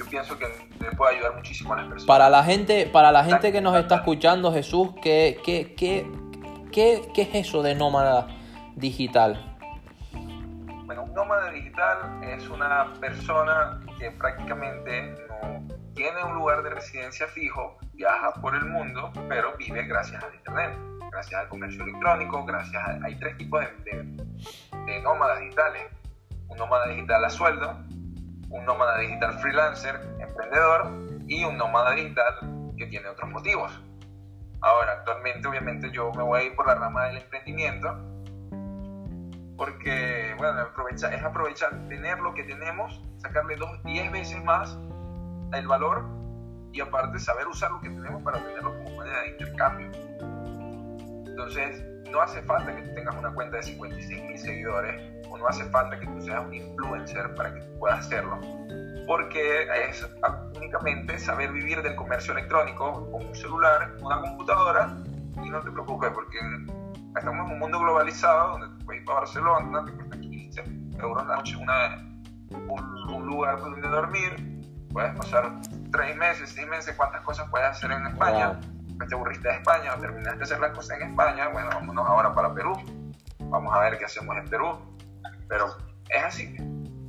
yo 0.00 0.06
pienso 0.06 0.38
que 0.38 0.46
le 0.80 0.90
puede 0.92 1.16
ayudar 1.16 1.36
muchísimo 1.36 1.74
a 1.74 1.76
las 1.76 1.84
personas. 1.84 2.06
Para 2.06 2.30
la 2.30 2.42
gente, 2.42 2.86
para 2.86 3.12
la 3.12 3.22
gente 3.22 3.52
que 3.52 3.60
nos 3.60 3.76
está 3.76 3.96
escuchando, 3.96 4.50
Jesús, 4.50 4.90
¿qué, 5.02 5.38
qué, 5.44 5.74
qué, 5.76 6.10
qué, 6.72 7.02
qué 7.12 7.22
es 7.22 7.34
eso 7.34 7.62
de 7.62 7.74
nómada 7.74 8.28
digital? 8.76 9.49
Un 11.10 11.16
nómada 11.16 11.50
digital 11.50 12.22
es 12.22 12.48
una 12.48 12.94
persona 13.00 13.80
que 13.98 14.12
prácticamente 14.12 15.12
no 15.28 15.66
tiene 15.92 16.22
un 16.22 16.34
lugar 16.36 16.62
de 16.62 16.70
residencia 16.70 17.26
fijo, 17.26 17.78
viaja 17.94 18.32
por 18.40 18.54
el 18.54 18.64
mundo, 18.66 19.10
pero 19.28 19.56
vive 19.56 19.82
gracias 19.86 20.22
al 20.22 20.32
Internet, 20.32 20.70
gracias 21.10 21.40
al 21.40 21.48
comercio 21.48 21.82
electrónico, 21.82 22.44
gracias 22.44 22.80
a... 22.80 23.04
Hay 23.04 23.18
tres 23.18 23.36
tipos 23.38 23.60
de, 23.60 23.90
de, 23.90 24.82
de 24.86 25.02
nómadas 25.02 25.40
digitales. 25.40 25.82
Un 26.46 26.56
nómada 26.56 26.86
digital 26.86 27.24
a 27.24 27.30
sueldo, 27.30 27.72
un 28.48 28.64
nómada 28.64 28.98
digital 28.98 29.36
freelancer, 29.40 30.00
emprendedor 30.20 30.92
y 31.26 31.42
un 31.42 31.58
nómada 31.58 31.90
digital 31.90 32.34
que 32.78 32.86
tiene 32.86 33.08
otros 33.08 33.28
motivos. 33.30 33.82
Ahora, 34.60 34.92
actualmente 34.92 35.48
obviamente 35.48 35.90
yo 35.90 36.12
me 36.12 36.22
voy 36.22 36.40
a 36.40 36.44
ir 36.44 36.54
por 36.54 36.68
la 36.68 36.76
rama 36.76 37.06
del 37.06 37.16
emprendimiento 37.16 37.98
porque, 39.60 40.34
bueno, 40.38 40.58
aprovecha, 40.58 41.14
es 41.14 41.22
aprovechar, 41.22 41.86
tener 41.86 42.18
lo 42.20 42.32
que 42.32 42.44
tenemos, 42.44 43.04
sacarle 43.18 43.56
dos, 43.56 43.68
diez 43.84 44.10
veces 44.10 44.42
más 44.42 44.78
el 45.52 45.68
valor 45.68 46.02
y 46.72 46.80
aparte 46.80 47.18
saber 47.18 47.46
usar 47.46 47.70
lo 47.70 47.80
que 47.82 47.90
tenemos 47.90 48.22
para 48.22 48.38
tenerlo 48.38 48.72
como 48.72 48.88
moneda 48.92 49.20
de 49.20 49.28
intercambio. 49.32 49.90
Entonces, 51.26 51.84
no 52.10 52.22
hace 52.22 52.40
falta 52.40 52.74
que 52.74 52.80
tú 52.80 52.94
tengas 52.94 53.14
una 53.16 53.34
cuenta 53.34 53.58
de 53.58 53.64
56 53.64 54.22
mil 54.22 54.38
seguidores 54.38 55.02
o 55.28 55.36
no 55.36 55.46
hace 55.46 55.66
falta 55.66 56.00
que 56.00 56.06
tú 56.06 56.22
seas 56.22 56.42
un 56.42 56.54
influencer 56.54 57.34
para 57.34 57.52
que 57.52 57.60
tú 57.60 57.78
puedas 57.80 57.98
hacerlo, 57.98 58.40
porque 59.06 59.68
es 59.90 60.08
únicamente 60.56 61.18
saber 61.18 61.52
vivir 61.52 61.82
del 61.82 61.96
comercio 61.96 62.32
electrónico 62.32 63.10
con 63.10 63.26
un 63.26 63.34
celular, 63.34 63.94
una 64.00 64.22
computadora 64.22 64.96
y 65.44 65.50
no 65.50 65.60
te 65.60 65.70
preocupes 65.70 66.12
porque 66.14 66.38
estamos 67.14 67.46
en 67.46 67.52
un 67.52 67.58
mundo 67.58 67.78
globalizado 67.78 68.58
donde 68.58 68.79
puedes 68.90 69.02
ir 69.02 69.06
para 69.06 69.20
Barcelona, 69.20 69.84
te 69.84 69.92
cuesta 69.92 70.18
15 70.18 70.64
euros 70.98 71.26
la 71.26 71.36
noche 71.36 71.56
un, 71.56 73.26
lugar 73.26 73.60
donde 73.60 73.88
dormir, 73.88 74.62
puedes 74.92 75.14
pasar 75.16 75.52
3 75.92 76.16
meses, 76.16 76.50
6 76.50 76.68
meses, 76.68 76.96
cuántas 76.96 77.20
cosas 77.22 77.48
puedes 77.50 77.68
hacer 77.68 77.92
en 77.92 78.06
España. 78.06 78.58
Pues 78.96 79.08
te 79.08 79.14
aburriste 79.14 79.48
de 79.48 79.54
España 79.54 79.94
o 79.94 80.00
terminaste 80.00 80.38
de 80.38 80.44
hacer 80.44 80.60
las 80.60 80.72
cosas 80.72 81.00
en 81.00 81.10
España, 81.10 81.48
bueno, 81.48 81.70
vámonos 81.72 82.06
ahora 82.06 82.34
para 82.34 82.52
Perú. 82.52 82.72
Vamos 83.38 83.72
a 83.74 83.80
ver 83.80 83.98
qué 83.98 84.04
hacemos 84.04 84.36
en 84.36 84.48
Perú 84.48 84.78
pero 85.48 85.76
es 86.08 86.24
así. 86.24 86.54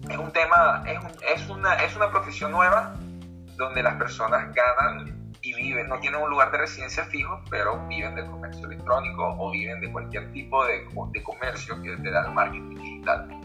Es 0.10 0.18
un 0.18 0.32
tema, 0.32 0.84
es, 0.86 1.00
es, 1.36 1.50
una, 1.50 1.76
es 1.76 1.96
una 1.96 2.10
profesión 2.10 2.52
nueva 2.52 2.96
donde 3.58 3.84
las 3.84 3.96
personas 3.96 4.54
ganan 4.54 5.21
y 5.44 5.54
viven, 5.56 5.88
no 5.88 6.00
tienen 6.00 6.22
un 6.22 6.30
lugar 6.30 6.52
de 6.52 6.60
residencia 6.60 7.04
fijo, 7.06 7.42
pero 7.50 7.86
viven 7.88 8.16
del 8.16 8.28
comercio 8.28 8.68
electrónico 8.68 9.36
o 9.40 9.52
viven 9.52 9.80
de 9.82 9.92
cualquier 9.92 10.32
tipo 10.32 10.66
de, 10.66 10.88
de 11.12 11.24
comercio 11.24 11.82
que 11.82 11.98
te 11.98 12.12
da 12.12 12.26
el 12.28 12.34
marketing 12.34 12.76
digital. 12.76 13.42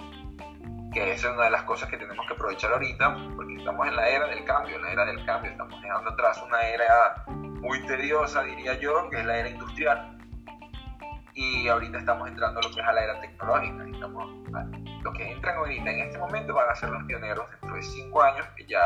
Que 0.93 1.13
esa 1.13 1.29
es 1.29 1.35
una 1.35 1.45
de 1.45 1.51
las 1.51 1.63
cosas 1.63 1.89
que 1.89 1.97
tenemos 1.97 2.27
que 2.27 2.35
aprovechar 2.35 2.73
ahorita, 2.73 3.17
porque 3.35 3.57
estamos 3.57 3.87
en 3.87 3.97
la 3.97 4.09
era 4.09 4.27
del 4.27 4.45
cambio, 4.45 4.77
en 4.77 4.83
la 4.83 4.93
era 4.93 5.05
del 5.07 5.25
cambio, 5.25 5.51
estamos 5.51 5.81
dejando 5.81 6.11
atrás 6.11 6.43
una 6.47 6.61
era 6.63 7.25
muy 7.27 7.81
tediosa, 7.87 8.43
diría 8.43 8.75
yo, 8.79 9.09
que 9.11 9.21
es 9.21 9.25
la 9.25 9.39
era 9.39 9.49
industrial 9.49 10.17
y 11.37 11.69
ahorita 11.69 11.99
estamos 11.99 12.29
entrando 12.29 12.61
a 12.61 12.63
lo 12.63 12.71
que 12.71 12.81
es 12.81 12.87
a 12.87 12.93
la 12.93 13.05
era 13.05 13.21
tecnológica. 13.21 13.85
Estamos, 13.93 14.33
los 15.03 15.15
que 15.15 15.31
entran 15.31 15.57
ahorita 15.59 15.91
en 15.91 16.01
este 16.01 16.19
momento 16.19 16.55
van 16.55 16.71
a 16.71 16.75
ser 16.75 16.89
los 16.89 17.05
pioneros 17.05 17.51
dentro 17.51 17.77
de 17.77 17.83
cinco 17.83 18.23
años 18.23 18.47
que 18.57 18.65
ya 18.65 18.81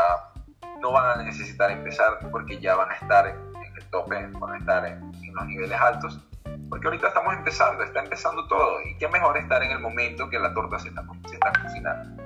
no 0.81 0.93
van 0.93 1.21
a 1.21 1.23
necesitar 1.23 1.71
empezar 1.71 2.19
porque 2.31 2.59
ya 2.59 2.75
van 2.75 2.91
a 2.91 2.95
estar 2.95 3.27
en 3.29 3.77
el 3.77 3.85
tope, 3.91 4.27
van 4.39 4.55
a 4.55 4.59
estar 4.59 4.87
en, 4.87 5.13
los 5.35 5.47
niveles 5.47 5.81
altos. 5.81 6.21
Porque 6.69 6.87
ahorita 6.87 7.09
estamos 7.09 7.35
empezando, 7.35 7.83
está 7.83 8.01
empezando 8.01 8.47
todo. 8.47 8.81
Y 8.83 8.97
qué 8.99 9.09
mejor 9.09 9.37
estar 9.39 9.63
en 9.63 9.73
el 9.73 9.81
momento 9.81 10.29
que 10.29 10.39
la 10.39 10.55
torta 10.55 10.79
se 10.79 10.89
está, 10.89 11.05
se 11.29 11.35
está 11.35 11.53
cocinando. 11.63 12.23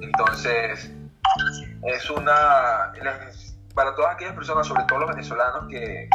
Entonces, 0.00 0.92
es 1.82 2.10
una. 2.10 2.92
Para 3.74 3.94
todas 3.94 4.14
aquellas 4.14 4.34
personas, 4.34 4.66
sobre 4.66 4.84
todo 4.84 5.00
los 5.00 5.10
venezolanos 5.10 5.68
que 5.68 6.08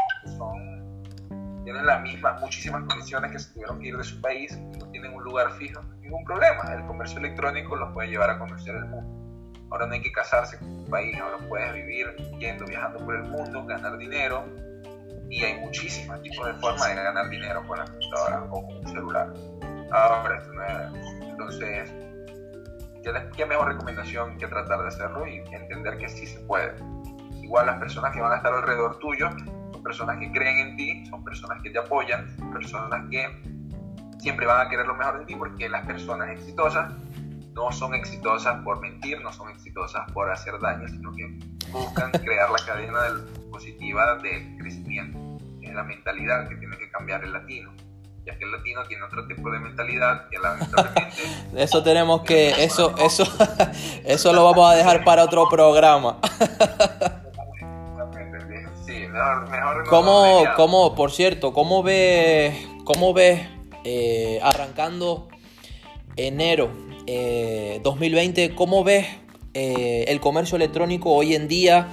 tienen 1.64 1.86
las 1.86 2.02
mismas, 2.02 2.40
muchísimas 2.42 2.84
condiciones 2.84 3.32
que 3.32 3.40
se 3.40 3.54
tuvieron 3.54 3.80
que 3.80 3.88
ir 3.88 3.98
de 3.98 4.04
su 4.04 4.22
país 4.22 4.56
no 4.80 4.88
tienen 4.92 5.14
un 5.14 5.24
lugar 5.24 5.52
fijo, 5.54 5.82
ningún 6.00 6.24
problema. 6.24 6.74
El 6.74 6.86
comercio 6.86 7.18
electrónico 7.18 7.76
los 7.76 7.92
puede 7.94 8.10
llevar 8.10 8.30
a 8.30 8.40
conocer 8.40 8.76
el 8.76 8.86
mundo. 8.86 9.25
Ahora 9.76 9.88
no 9.88 9.94
hay 9.94 10.02
que 10.02 10.12
casarse 10.14 10.58
con 10.58 10.70
un 10.70 10.86
país, 10.86 11.20
ahora 11.20 11.38
puedes 11.50 11.74
vivir 11.74 12.16
yendo, 12.40 12.64
viajando 12.66 12.98
por 13.04 13.14
el 13.14 13.24
mundo, 13.24 13.66
ganar 13.66 13.98
dinero. 13.98 14.46
Y 15.30 15.44
hay 15.44 15.60
muchísimos 15.60 16.22
tipos 16.22 16.48
de 16.48 16.54
formas 16.54 16.88
de 16.88 16.96
ganar 16.96 17.30
dinero 17.30 17.62
con 17.68 17.80
la 17.80 17.84
computadora 17.84 18.44
o 18.52 18.66
con 18.66 18.78
un 18.78 18.88
celular. 18.88 19.34
Ahora, 19.92 20.42
entonces, 21.24 21.94
¿qué 23.36 23.46
mejor 23.46 23.68
recomendación 23.68 24.38
que 24.38 24.48
tratar 24.48 24.80
de 24.80 24.88
hacerlo 24.88 25.28
y 25.28 25.40
entender 25.54 25.98
que 25.98 26.08
sí 26.08 26.26
se 26.26 26.40
puede? 26.46 26.74
Igual 27.44 27.66
las 27.66 27.78
personas 27.78 28.14
que 28.14 28.22
van 28.22 28.32
a 28.32 28.38
estar 28.38 28.54
alrededor 28.54 28.98
tuyo 29.00 29.30
personas 29.84 30.18
que 30.20 30.32
creen 30.32 30.70
en 30.70 30.78
ti, 30.78 31.06
son 31.08 31.22
personas 31.26 31.62
que 31.62 31.70
te 31.70 31.80
apoyan, 31.80 32.26
personas 32.54 33.10
que 33.12 33.28
siempre 34.20 34.46
van 34.46 34.66
a 34.66 34.70
querer 34.70 34.88
lo 34.88 34.96
mejor 34.96 35.20
de 35.20 35.26
ti 35.26 35.36
porque 35.36 35.68
las 35.68 35.86
personas 35.86 36.30
exitosas 36.30 36.92
no 37.56 37.72
son 37.72 37.96
exitosas 37.96 38.62
por 38.64 38.82
mentir, 38.82 39.22
no 39.22 39.32
son 39.32 39.50
exitosas 39.50 40.12
por 40.12 40.30
hacer 40.30 40.60
daño, 40.60 40.88
sino 40.90 41.14
que 41.16 41.40
buscan 41.72 42.12
crear 42.24 42.52
la 42.52 42.64
cadena 42.66 43.00
positiva 43.50 44.18
del 44.18 44.58
crecimiento. 44.58 45.18
Es 45.62 45.74
la 45.74 45.84
mentalidad 45.84 46.50
que 46.50 46.56
tiene 46.56 46.78
que 46.78 46.90
cambiar 46.92 47.24
el 47.24 47.32
latino, 47.32 47.74
ya 48.26 48.38
que 48.38 48.44
el 48.44 48.52
latino 48.52 48.84
tiene 48.84 49.04
otro 49.04 49.26
tipo 49.26 49.50
de 49.50 49.60
mentalidad 49.60 50.28
que 50.30 50.38
lamentablemente... 50.38 51.22
eso 51.56 51.82
tenemos 51.82 52.22
que, 52.24 52.50
eso, 52.62 52.94
eso, 52.98 53.24
eso 54.04 54.34
lo 54.34 54.44
vamos 54.44 54.70
a 54.70 54.76
dejar 54.76 55.06
para 55.06 55.24
otro 55.24 55.48
programa. 55.48 56.20
¿Cómo, 59.90 60.94
por 60.94 61.12
cierto, 61.12 61.54
cómo 61.54 61.84
ves, 61.84 62.68
cómo 62.84 63.14
ves 63.14 63.48
eh, 63.86 64.42
arrancando 64.44 65.30
enero 66.18 66.86
2020, 67.08 68.44
eh, 68.44 68.56
cómo 68.56 68.84
ves 68.84 69.06
eh, 69.54 70.06
el 70.08 70.20
comercio 70.20 70.56
electrónico 70.56 71.12
hoy 71.12 71.36
en 71.36 71.48
día? 71.48 71.90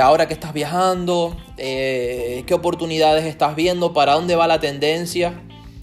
ahora 0.00 0.26
que 0.26 0.32
estás 0.32 0.54
viajando, 0.54 1.36
qué 1.58 2.50
oportunidades 2.50 3.26
estás 3.26 3.54
viendo, 3.54 3.92
para 3.92 4.14
dónde 4.14 4.34
va 4.34 4.46
la 4.46 4.58
tendencia. 4.58 5.38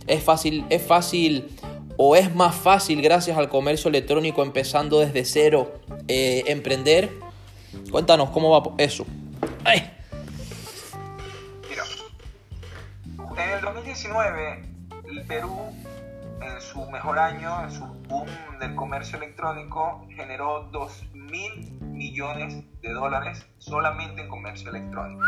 Es 0.08 0.24
fácil, 0.24 0.66
es 0.72 0.82
fácil 0.82 1.56
o 1.96 2.16
es 2.16 2.34
más 2.34 2.56
fácil 2.56 3.04
gracias 3.04 3.38
al 3.38 3.50
comercio 3.50 3.90
electrónico 3.90 4.42
empezando 4.42 5.00
desde 5.00 5.26
cero 5.26 5.80
emprender. 6.08 7.12
Cuéntanos 7.92 8.32
cómo 8.32 8.50
va 8.50 8.74
eso. 8.80 9.06
Ay. 9.64 9.92
En 13.38 13.50
el 13.50 13.62
2019, 13.62 14.64
el 15.10 15.22
Perú, 15.26 15.58
en 16.46 16.62
su 16.62 16.90
mejor 16.90 17.20
año, 17.20 17.64
en 17.64 17.72
su 17.72 17.86
boom 17.86 18.28
del 18.60 18.76
comercio 18.76 19.18
electrónico, 19.18 20.06
generó 20.16 20.70
2 20.72 21.10
mil 21.14 21.80
millones 21.82 22.64
de 22.82 22.92
dólares 22.92 23.48
solamente 23.58 24.22
en 24.22 24.30
comercio 24.30 24.70
electrónico. 24.70 25.24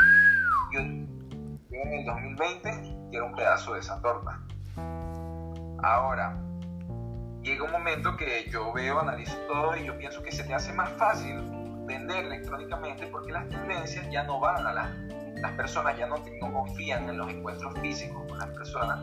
Yo, 0.73 0.79
en 0.79 1.93
el 1.93 2.05
2020 2.05 3.09
quiero 3.09 3.27
un 3.27 3.35
pedazo 3.35 3.73
de 3.73 3.79
esa 3.79 4.01
torta. 4.01 4.41
Ahora, 5.83 6.37
llega 7.41 7.63
un 7.63 7.71
momento 7.71 8.17
que 8.17 8.49
yo 8.49 8.73
veo, 8.73 8.99
analizo 8.99 9.37
todo 9.47 9.75
y 9.77 9.85
yo 9.85 9.97
pienso 9.97 10.21
que 10.23 10.31
se 10.31 10.43
te 10.43 10.53
hace 10.53 10.73
más 10.73 10.89
fácil 10.93 11.35
vender 11.85 12.25
electrónicamente 12.25 13.07
porque 13.07 13.31
las 13.31 13.47
tendencias 13.49 14.09
ya 14.11 14.23
no 14.23 14.39
van 14.39 14.65
a 14.65 14.73
las, 14.73 14.89
personas, 15.55 15.97
ya 15.97 16.07
no 16.07 16.15
confían 16.51 17.07
en 17.07 17.17
los 17.19 17.29
encuentros 17.29 17.73
físicos 17.79 18.23
con 18.27 18.39
las 18.39 18.49
personas, 18.49 18.99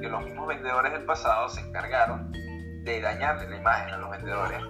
que 0.00 0.08
los 0.08 0.24
mismos 0.24 0.48
vendedores 0.48 0.92
del 0.92 1.04
pasado 1.04 1.48
se 1.48 1.60
encargaron 1.60 2.32
de 2.32 3.00
dañarle 3.00 3.48
la 3.50 3.56
imagen 3.56 3.94
a 3.94 3.98
los 3.98 4.10
vendedores 4.10 4.60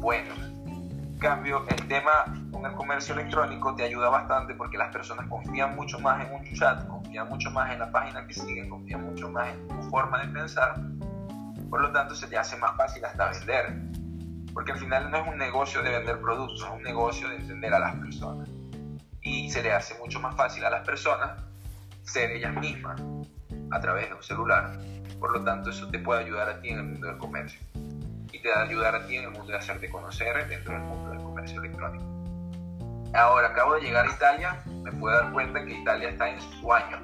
bueno 0.00 0.34
En 0.34 1.18
cambio, 1.18 1.64
el 1.68 1.88
tema 1.88 2.24
con 2.52 2.64
el 2.64 2.72
comercio 2.76 3.14
electrónico 3.14 3.74
te 3.74 3.84
ayuda 3.84 4.08
bastante 4.08 4.54
porque 4.54 4.78
las 4.78 4.92
personas 4.92 5.26
confían 5.28 5.74
mucho 5.74 5.98
más 5.98 6.24
en 6.24 6.32
un 6.32 6.44
chat, 6.54 6.86
confían 6.86 7.28
mucho 7.28 7.50
más 7.50 7.72
en 7.72 7.80
la 7.80 7.90
página 7.90 8.24
que 8.26 8.34
siguen, 8.34 8.68
confían 8.68 9.04
mucho 9.04 9.28
más 9.28 9.48
en 9.48 9.66
tu 9.66 9.82
forma 9.90 10.24
de 10.24 10.28
pensar. 10.28 10.76
Por 11.68 11.80
lo 11.80 11.90
tanto, 11.92 12.14
se 12.14 12.28
te 12.28 12.38
hace 12.38 12.56
más 12.56 12.76
fácil 12.76 13.04
hasta 13.04 13.30
vender. 13.30 13.76
Porque 14.54 14.72
al 14.72 14.78
final 14.78 15.10
no 15.10 15.18
es 15.18 15.28
un 15.28 15.38
negocio 15.38 15.82
de 15.82 15.90
vender 15.90 16.20
productos, 16.20 16.62
es 16.62 16.70
un 16.70 16.82
negocio 16.82 17.28
de 17.28 17.36
entender 17.36 17.74
a 17.74 17.80
las 17.80 17.96
personas. 17.96 18.48
Y 19.22 19.50
se 19.50 19.62
le 19.62 19.72
hace 19.72 19.98
mucho 19.98 20.20
más 20.20 20.36
fácil 20.36 20.64
a 20.64 20.70
las 20.70 20.86
personas 20.86 21.42
ser 22.02 22.30
ellas 22.30 22.54
mismas 22.54 23.00
a 23.70 23.80
través 23.80 24.08
de 24.08 24.14
un 24.14 24.22
celular. 24.22 24.78
Por 25.18 25.32
lo 25.32 25.44
tanto, 25.44 25.70
eso 25.70 25.88
te 25.88 25.98
puede 25.98 26.24
ayudar 26.24 26.48
a 26.48 26.60
ti 26.60 26.68
en 26.68 26.78
el 26.78 26.84
mundo 26.84 27.06
del 27.08 27.18
comercio 27.18 27.60
y 28.32 28.40
te 28.40 28.48
va 28.50 28.60
a 28.60 28.62
ayudar 28.62 28.94
a 28.94 29.06
ti 29.06 29.16
en 29.16 29.24
el 29.24 29.30
mundo 29.30 29.48
de 29.48 29.58
hacerte 29.58 29.90
conocer 29.90 30.48
dentro 30.48 30.74
del 30.74 30.82
mundo 30.82 31.10
del 31.10 31.18
comercio 31.18 31.60
electrónico. 31.60 32.04
Ahora, 33.14 33.48
acabo 33.48 33.74
de 33.74 33.80
llegar 33.80 34.06
a 34.06 34.12
Italia, 34.12 34.62
me 34.82 34.92
puedo 34.92 35.16
dar 35.16 35.32
cuenta 35.32 35.64
que 35.64 35.72
Italia 35.72 36.10
está 36.10 36.28
en 36.28 36.40
su 36.40 36.72
año. 36.72 36.98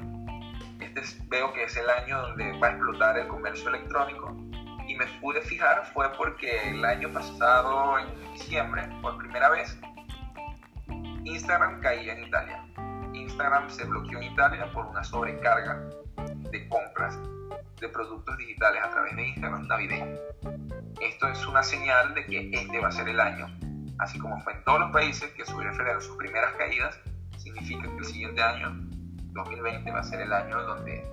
Este 0.80 1.00
veo 1.28 1.52
que 1.52 1.64
es 1.64 1.76
el 1.76 1.88
año 1.88 2.20
donde 2.20 2.58
va 2.58 2.68
a 2.68 2.70
explotar 2.70 3.18
el 3.18 3.26
comercio 3.26 3.68
electrónico 3.70 4.36
y 4.86 4.94
me 4.96 5.06
pude 5.20 5.40
fijar 5.40 5.86
fue 5.92 6.12
porque 6.12 6.70
el 6.70 6.84
año 6.84 7.10
pasado, 7.10 7.98
en 7.98 8.32
diciembre, 8.32 8.88
por 9.00 9.16
primera 9.16 9.48
vez, 9.48 9.78
Instagram 11.24 11.80
caía 11.80 12.12
en 12.12 12.24
Italia. 12.24 12.63
Instagram 13.34 13.68
se 13.68 13.84
bloqueó 13.84 14.18
en 14.18 14.32
Italia 14.32 14.70
por 14.72 14.86
una 14.86 15.02
sobrecarga 15.02 15.90
de 16.52 16.68
compras 16.68 17.18
de 17.80 17.88
productos 17.88 18.38
digitales 18.38 18.80
a 18.80 18.90
través 18.90 19.16
de 19.16 19.26
Instagram 19.26 19.66
navideño. 19.66 20.16
Esto 21.00 21.26
es 21.26 21.44
una 21.44 21.64
señal 21.64 22.14
de 22.14 22.24
que 22.26 22.50
este 22.52 22.78
va 22.78 22.86
a 22.86 22.92
ser 22.92 23.08
el 23.08 23.18
año. 23.18 23.48
Así 23.98 24.20
como 24.20 24.40
fue 24.42 24.52
en 24.52 24.62
todos 24.62 24.78
los 24.78 24.92
países 24.92 25.32
que 25.32 25.44
sufrieron 25.44 26.00
sus 26.00 26.16
primeras 26.16 26.52
caídas, 26.52 27.00
significa 27.36 27.82
que 27.82 27.96
el 27.96 28.04
siguiente 28.04 28.40
año, 28.40 28.70
2020, 29.32 29.90
va 29.90 29.98
a 29.98 30.04
ser 30.04 30.20
el 30.20 30.32
año 30.32 30.62
donde 30.62 31.04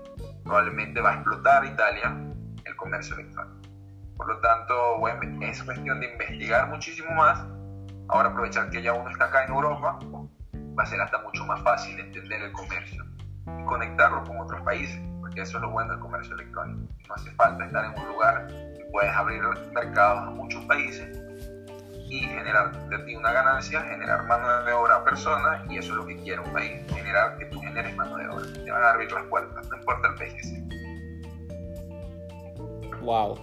probablemente 0.43 1.01
va 1.01 1.13
a 1.13 1.15
explotar 1.15 1.65
Italia 1.65 2.15
el 2.63 2.75
comercio 2.75 3.15
electrónico. 3.15 3.67
Por 4.15 4.27
lo 4.27 4.39
tanto, 4.41 4.99
bueno, 4.99 5.43
es 5.43 5.63
cuestión 5.63 5.99
de 5.99 6.11
investigar 6.11 6.69
muchísimo 6.69 7.09
más. 7.15 7.43
Ahora 8.09 8.29
aprovechar 8.29 8.69
que 8.69 8.83
ya 8.83 8.93
uno 8.93 9.09
está 9.09 9.25
acá 9.25 9.45
en 9.45 9.53
Europa, 9.53 9.97
va 10.77 10.83
a 10.83 10.85
ser 10.85 11.01
hasta 11.01 11.21
mucho 11.21 11.45
más 11.45 11.61
fácil 11.61 11.99
entender 11.99 12.41
el 12.41 12.51
comercio 12.51 13.05
y 13.45 13.65
conectarlo 13.65 14.23
con 14.23 14.39
otros 14.39 14.61
países, 14.61 14.99
porque 15.19 15.41
eso 15.41 15.57
es 15.57 15.61
lo 15.61 15.71
bueno 15.71 15.91
del 15.91 15.99
comercio 15.99 16.33
electrónico. 16.35 16.93
No 17.07 17.15
hace 17.15 17.31
falta 17.31 17.65
estar 17.65 17.85
en 17.85 17.99
un 17.99 18.07
lugar 18.07 18.47
puedes 18.91 19.11
abrir 19.15 19.41
mercados 19.73 20.27
a 20.27 20.31
muchos 20.31 20.63
países 20.65 21.17
y 22.09 22.19
generar 22.19 22.89
de 22.89 22.97
ti 22.99 23.15
una 23.15 23.31
ganancia, 23.31 23.81
generar 23.81 24.25
mano 24.25 24.63
de 24.63 24.73
obra 24.73 24.97
a 24.97 25.03
personas 25.03 25.61
y 25.69 25.77
eso 25.77 25.93
es 25.93 25.97
lo 25.97 26.05
que 26.05 26.17
quiere 26.17 26.41
un 26.41 26.51
país, 26.51 26.81
generar 26.93 27.37
que 27.37 27.45
tú 27.45 27.59
generes 27.61 27.95
mano 27.95 28.17
de 28.17 28.27
obra. 28.27 28.45
Te 28.53 28.69
van 28.69 28.83
a 28.83 28.89
abrir 28.89 29.11
las 29.11 29.23
puertas, 29.27 29.67
no 29.69 29.77
importa 29.77 30.09
el 30.09 30.15
país 30.15 30.33
que 30.33 30.43
sea. 30.43 30.59
Wow. 33.01 33.39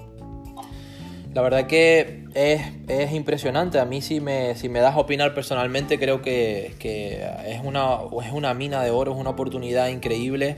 La 1.32 1.42
verdad 1.42 1.66
que 1.66 2.27
es, 2.38 2.62
es, 2.86 3.12
impresionante. 3.12 3.80
A 3.80 3.84
mí 3.84 4.00
si 4.00 4.20
me, 4.20 4.54
si 4.54 4.68
me 4.68 4.78
das 4.78 4.94
a 4.94 4.98
opinar 4.98 5.34
personalmente 5.34 5.98
creo 5.98 6.22
que, 6.22 6.74
que 6.78 7.26
es, 7.46 7.60
una, 7.64 7.98
es 8.24 8.32
una 8.32 8.54
mina 8.54 8.82
de 8.82 8.90
oro, 8.90 9.12
es 9.12 9.18
una 9.18 9.30
oportunidad 9.30 9.88
increíble 9.88 10.56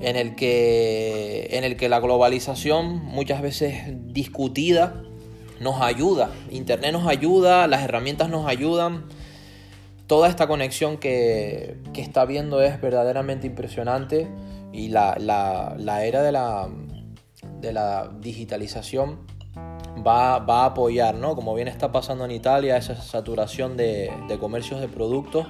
en 0.00 0.16
el 0.16 0.34
que, 0.34 1.48
en 1.52 1.64
el 1.64 1.76
que 1.76 1.88
la 1.88 1.98
globalización, 1.98 3.04
muchas 3.06 3.40
veces 3.40 3.84
discutida, 4.12 5.02
nos 5.60 5.80
ayuda. 5.80 6.30
Internet 6.50 6.92
nos 6.92 7.06
ayuda, 7.06 7.66
las 7.68 7.82
herramientas 7.82 8.28
nos 8.28 8.46
ayudan. 8.46 9.06
Toda 10.06 10.28
esta 10.28 10.46
conexión 10.46 10.98
que, 10.98 11.76
está 11.94 12.26
viendo 12.26 12.60
es 12.60 12.80
verdaderamente 12.82 13.46
impresionante 13.46 14.28
y 14.72 14.88
la, 14.88 15.14
era 16.04 16.22
de 16.22 16.32
la, 16.32 16.68
de 17.62 17.72
la 17.72 18.10
digitalización 18.20 19.20
va, 20.06 20.36
a 20.36 20.64
apoyar, 20.64 21.14
¿no? 21.14 21.34
Como 21.34 21.54
bien 21.54 21.68
está 21.68 21.92
pasando 21.92 22.24
en 22.24 22.30
Italia, 22.30 22.76
esa 22.76 23.00
saturación 23.00 23.76
de, 23.76 24.12
de 24.28 24.38
comercios 24.38 24.80
de 24.80 24.88
productos 24.88 25.46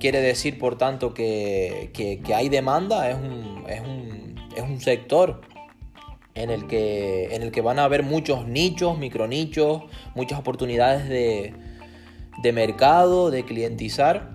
Quiere 0.00 0.20
decir, 0.20 0.58
por 0.58 0.76
tanto, 0.76 1.14
que, 1.14 1.90
hay 2.34 2.48
demanda, 2.48 3.10
es 3.10 3.16
un, 3.16 3.64
es, 3.68 3.80
un, 3.80 4.34
es 4.56 4.62
un, 4.62 4.80
sector 4.80 5.40
en 6.34 6.50
el, 6.50 6.66
que, 6.66 7.34
en 7.34 7.42
el 7.42 7.52
que 7.52 7.60
van 7.60 7.78
a 7.78 7.84
haber 7.84 8.02
muchos 8.02 8.46
nichos, 8.46 8.98
micronichos, 8.98 9.82
muchas 10.14 10.38
oportunidades 10.38 11.08
de, 11.08 11.54
de 12.42 12.52
mercado, 12.52 13.30
de 13.30 13.44
clientizar 13.44 14.32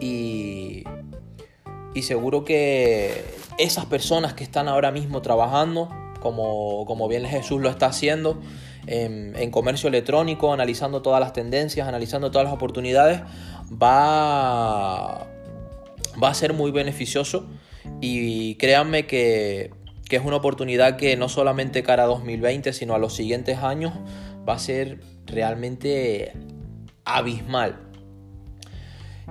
y, 0.00 0.84
y 1.94 2.02
seguro 2.02 2.44
que 2.44 3.24
esas 3.58 3.86
personas 3.86 4.34
que 4.34 4.44
están 4.44 4.68
ahora 4.68 4.92
mismo 4.92 5.22
trabajando, 5.22 5.88
como, 6.20 6.86
como 6.86 7.08
bien 7.08 7.26
Jesús 7.26 7.60
lo 7.60 7.68
está 7.68 7.86
haciendo, 7.86 8.40
en, 8.88 9.50
comercio 9.50 9.88
electrónico, 9.88 10.52
analizando 10.52 11.02
todas 11.02 11.20
las 11.20 11.32
tendencias, 11.32 11.86
analizando 11.86 12.30
todas 12.30 12.46
las 12.46 12.54
oportunidades, 12.54 13.20
va, 13.70 15.26
va 16.22 16.28
a 16.28 16.34
ser 16.34 16.54
muy 16.54 16.70
beneficioso 16.70 17.46
y 18.00 18.54
créanme 18.56 19.06
que, 19.06 19.70
es 20.10 20.24
una 20.24 20.36
oportunidad 20.36 20.96
que 20.96 21.16
no 21.16 21.28
solamente 21.28 21.82
cara 21.82 22.04
a 22.04 22.06
2020, 22.06 22.72
sino 22.72 22.94
a 22.94 22.98
los 22.98 23.14
siguientes 23.14 23.58
años 23.58 23.92
va 24.48 24.54
a 24.54 24.58
ser 24.58 25.00
realmente 25.26 26.32
abismal. 27.04 27.80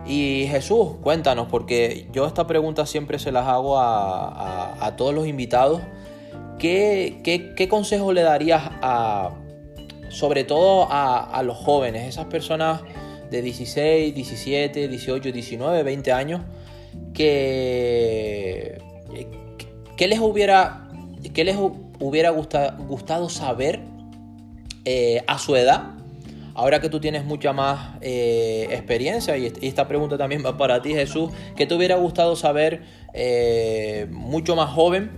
Y 0.06 0.46
Jesús, 0.52 0.98
cuéntanos, 1.02 1.48
porque 1.50 2.08
yo 2.14 2.28
esta 2.28 2.46
pregunta 2.46 2.86
siempre 2.86 3.18
se 3.18 3.32
las 3.32 3.48
hago 3.48 3.80
a, 3.80 4.94
todos 4.98 5.16
los 5.16 5.26
invitados. 5.26 5.82
¿Qué, 6.60 7.22
qué, 7.24 7.56
qué 7.56 7.68
consejo 7.68 8.14
le 8.14 8.22
darías 8.22 8.62
a, 8.82 9.32
sobre 10.18 10.44
todo 10.44 10.88
a, 10.90 11.44
los 11.44 11.56
jóvenes, 11.58 12.08
esas 12.08 12.26
personas 12.26 12.82
de 13.30 13.44
16, 13.44 14.16
17, 14.16 14.88
18, 14.88 15.32
19, 15.32 15.84
20 15.84 16.12
años, 16.12 16.42
que, 17.14 18.82
que 19.96 20.08
les 20.08 20.20
hubiera, 20.20 20.90
que 21.36 21.44
les 21.44 21.56
hubiera 22.00 22.32
gustado 22.32 23.30
saber 23.30 23.82
eh, 24.86 25.24
a 25.28 25.38
su 25.38 25.56
edad, 25.56 25.92
ahora 26.56 26.82
que 26.82 26.90
tú 26.90 27.00
tienes 27.00 27.24
mucha 27.24 27.54
más 27.54 27.98
eh, 28.02 28.70
experiencia, 28.72 29.38
y 29.38 29.54
esta 29.62 29.88
pregunta 29.88 30.18
también 30.18 30.44
va 30.44 30.58
para 30.58 30.82
ti 30.82 30.96
Jesús, 30.96 31.30
¿qué 31.56 31.68
te 31.68 31.76
hubiera 31.76 31.96
gustado 31.96 32.36
saber 32.36 32.82
eh, 33.14 34.08
mucho 34.10 34.56
más 34.56 34.72
joven? 34.72 35.12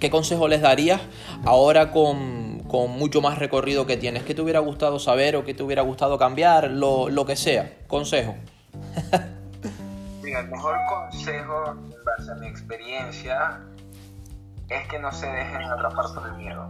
¿Qué 0.00 0.10
consejo 0.10 0.48
les 0.48 0.60
darías 0.60 1.00
ahora 1.44 1.92
con 1.92 2.43
con 2.74 2.90
mucho 2.90 3.22
más 3.22 3.38
recorrido 3.38 3.86
que 3.86 3.96
tienes. 3.96 4.24
¿Qué 4.24 4.34
te 4.34 4.42
hubiera 4.42 4.58
gustado 4.58 4.98
saber 4.98 5.36
o 5.36 5.44
qué 5.44 5.54
te 5.54 5.62
hubiera 5.62 5.82
gustado 5.82 6.18
cambiar? 6.18 6.72
Lo, 6.72 7.08
lo 7.08 7.24
que 7.24 7.36
sea. 7.36 7.72
Consejo. 7.86 8.34
Mira, 10.24 10.40
el 10.40 10.48
mejor 10.48 10.76
consejo, 10.88 11.70
en 11.70 12.04
base 12.04 12.32
a 12.32 12.34
mi 12.34 12.48
experiencia, 12.48 13.60
es 14.68 14.88
que 14.88 14.98
no 14.98 15.12
se 15.12 15.28
dejen 15.28 15.62
atrapar 15.62 16.06
por 16.16 16.26
el 16.26 16.32
miedo. 16.32 16.66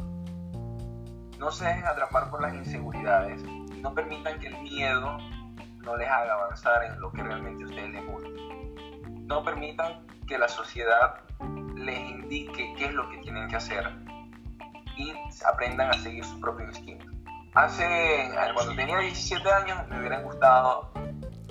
No 1.38 1.50
se 1.50 1.64
dejen 1.64 1.86
atrapar 1.86 2.28
por 2.28 2.42
las 2.42 2.52
inseguridades. 2.52 3.42
No 3.80 3.94
permitan 3.94 4.38
que 4.40 4.48
el 4.48 4.58
miedo 4.58 5.16
no 5.86 5.96
les 5.96 6.08
haga 6.10 6.34
avanzar 6.34 6.84
en 6.84 7.00
lo 7.00 7.12
que 7.12 7.22
realmente 7.22 7.64
a 7.64 7.66
ustedes 7.66 7.90
les 7.92 8.06
gusta. 8.06 8.28
No 9.22 9.42
permitan 9.42 10.06
que 10.28 10.36
la 10.36 10.48
sociedad 10.48 11.14
les 11.76 11.98
indique 12.10 12.74
qué 12.76 12.84
es 12.84 12.92
lo 12.92 13.08
que 13.08 13.16
tienen 13.22 13.48
que 13.48 13.56
hacer 13.56 13.90
y 14.96 15.12
aprendan 15.44 15.90
a 15.90 15.94
seguir 15.94 16.24
su 16.24 16.40
propio 16.40 16.66
instinto. 16.66 17.06
Hace, 17.54 18.30
cuando 18.54 18.74
tenía 18.74 18.98
17 18.98 19.52
años, 19.52 19.86
me 19.88 20.00
hubiera 20.00 20.20
gustado 20.20 20.90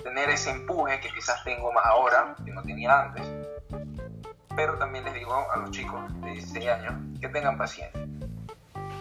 tener 0.02 0.28
ese 0.28 0.50
empuje 0.50 1.00
que 1.00 1.08
quizás 1.08 1.42
tengo 1.44 1.72
más 1.72 1.86
ahora, 1.86 2.34
que 2.44 2.50
no 2.52 2.62
tenía 2.62 3.00
antes. 3.00 3.26
Pero 4.54 4.78
también 4.78 5.04
les 5.04 5.14
digo 5.14 5.50
a 5.50 5.56
los 5.56 5.70
chicos 5.70 6.02
de 6.20 6.32
16 6.32 6.68
años 6.68 6.94
que 7.20 7.28
tengan 7.28 7.56
paciencia. 7.56 8.06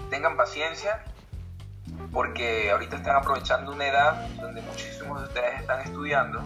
Tengan 0.10 0.38
paciencia 0.38 1.04
porque 2.12 2.72
ahorita 2.72 2.96
están 2.96 3.18
aprovechando 3.18 3.74
una 3.74 3.88
edad 3.88 4.28
donde 4.40 4.62
muchísimos 4.62 5.20
de 5.22 5.28
ustedes 5.28 5.60
están 5.60 5.82
estudiando. 5.82 6.42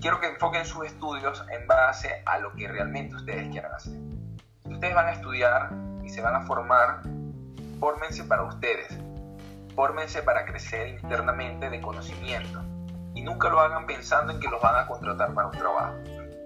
Quiero 0.00 0.18
que 0.18 0.28
enfoquen 0.28 0.64
sus 0.64 0.86
estudios 0.86 1.44
en 1.50 1.66
base 1.66 2.22
a 2.24 2.38
lo 2.38 2.54
que 2.54 2.66
realmente 2.66 3.16
ustedes 3.16 3.50
quieran 3.50 3.74
hacer. 3.74 3.92
Si 4.64 4.72
ustedes 4.72 4.94
van 4.94 5.08
a 5.08 5.12
estudiar 5.12 5.89
se 6.10 6.20
van 6.20 6.34
a 6.34 6.42
formar, 6.42 7.02
fórmense 7.78 8.24
para 8.24 8.42
ustedes, 8.42 8.98
fórmense 9.74 10.22
para 10.22 10.44
crecer 10.44 10.88
internamente 10.88 11.70
de 11.70 11.80
conocimiento 11.80 12.60
y 13.14 13.22
nunca 13.22 13.48
lo 13.48 13.60
hagan 13.60 13.86
pensando 13.86 14.32
en 14.32 14.40
que 14.40 14.48
los 14.48 14.60
van 14.60 14.76
a 14.76 14.86
contratar 14.86 15.34
para 15.34 15.48
un 15.48 15.56
trabajo, 15.56 15.94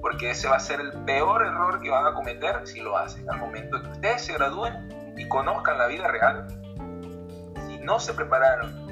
porque 0.01 0.31
ese 0.31 0.49
va 0.49 0.57
a 0.57 0.61
ser 0.61 0.81
el 0.81 0.93
peor 1.05 1.47
error 1.47 1.81
que 1.81 1.91
van 1.91 2.07
a 2.07 2.15
cometer 2.15 2.67
si 2.67 2.81
lo 2.81 2.97
hacen. 2.97 3.29
Al 3.31 3.39
momento 3.39 3.81
que 3.83 3.89
ustedes 3.89 4.25
se 4.25 4.35
gradúen 4.35 5.15
y 5.17 5.29
conozcan 5.29 5.79
la 5.79 5.87
vida 5.87 6.09
real, 6.09 6.47
si 7.67 7.79
no 7.79 7.99
se 7.99 8.15
prepararon 8.15 8.85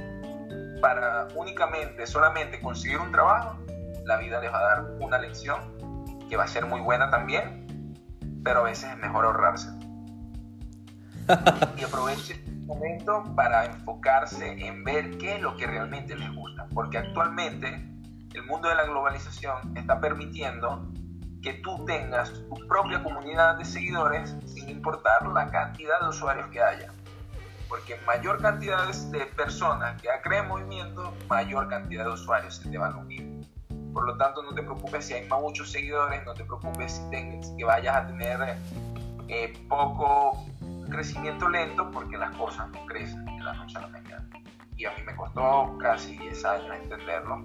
para 0.81 1.29
únicamente, 1.35 2.07
solamente 2.07 2.61
conseguir 2.61 2.99
un 2.99 3.13
trabajo, 3.13 3.59
la 4.05 4.17
vida 4.17 4.41
les 4.41 4.53
va 4.53 4.59
a 4.59 4.63
dar 4.63 4.85
una 5.01 5.19
lección 5.19 5.61
que 6.29 6.37
va 6.37 6.45
a 6.45 6.49
ser 6.49 6.67
muy 6.67 6.81
buena 6.81 7.11
también, 7.11 7.67
pero 8.43 8.61
a 8.61 8.63
veces 8.65 8.91
es 8.91 8.97
mejor 8.99 9.25
ahorrarse. 9.25 9.69
y 11.77 11.85
aproveche 11.85 12.35
este 12.35 12.51
momento 12.67 13.25
para 13.37 13.67
enfocarse 13.67 14.67
en 14.67 14.85
ver 14.85 15.19
qué 15.19 15.37
es 15.37 15.43
lo 15.43 15.57
que 15.57 15.67
realmente 15.67 16.17
les 16.17 16.35
gusta, 16.35 16.67
porque 16.75 16.99
actualmente 16.99 17.89
el 18.35 18.43
mundo 18.45 18.69
de 18.69 18.75
la 18.75 18.85
globalización 18.85 19.77
está 19.77 20.01
permitiendo 20.01 20.89
que 21.43 21.55
tú 21.55 21.85
tengas 21.85 22.33
tu 22.33 22.55
propia 22.69 23.03
comunidad 23.03 23.57
de 23.57 23.65
seguidores 23.65 24.37
sin 24.47 24.69
importar 24.69 25.27
la 25.27 25.51
cantidad 25.51 26.01
de 26.01 26.09
usuarios 26.09 26.47
que 26.49 26.63
haya. 26.63 26.93
Porque 27.69 27.97
mayor 28.07 28.41
cantidad 28.41 28.87
de 28.87 29.27
personas 29.27 30.01
que 30.01 30.09
creen 30.23 30.47
movimiento, 30.47 31.13
mayor 31.29 31.69
cantidad 31.69 32.05
de 32.05 32.11
usuarios 32.13 32.57
se 32.57 32.71
te 32.71 32.79
van 32.79 32.93
a 32.93 32.97
unir. 32.99 33.47
Por 33.93 34.07
lo 34.07 34.17
tanto, 34.17 34.43
no 34.43 34.55
te 34.55 34.63
preocupes 34.63 35.07
si 35.07 35.15
hay 35.15 35.29
muchos 35.29 35.71
seguidores, 35.71 36.25
no 36.25 36.33
te 36.35 36.45
preocupes 36.45 37.03
si, 37.11 37.57
que 37.57 37.65
vayas 37.65 37.97
a 37.97 38.07
tener 38.07 38.57
eh, 39.29 39.53
poco 39.69 40.47
crecimiento 40.93 41.49
lento, 41.49 41.91
porque 41.91 42.17
las 42.17 42.35
cosas 42.37 42.69
no 42.71 42.85
crecen 42.87 43.27
en 43.29 43.45
la 43.45 43.53
noche 43.55 43.79
a 43.79 43.81
la 43.83 43.89
mañana. 43.89 44.29
Y 44.77 44.85
a 44.85 44.91
mí 44.91 45.03
me 45.05 45.17
costó 45.17 45.77
casi 45.81 46.17
10 46.19 46.45
años 46.45 46.77
entenderlo. 46.83 47.45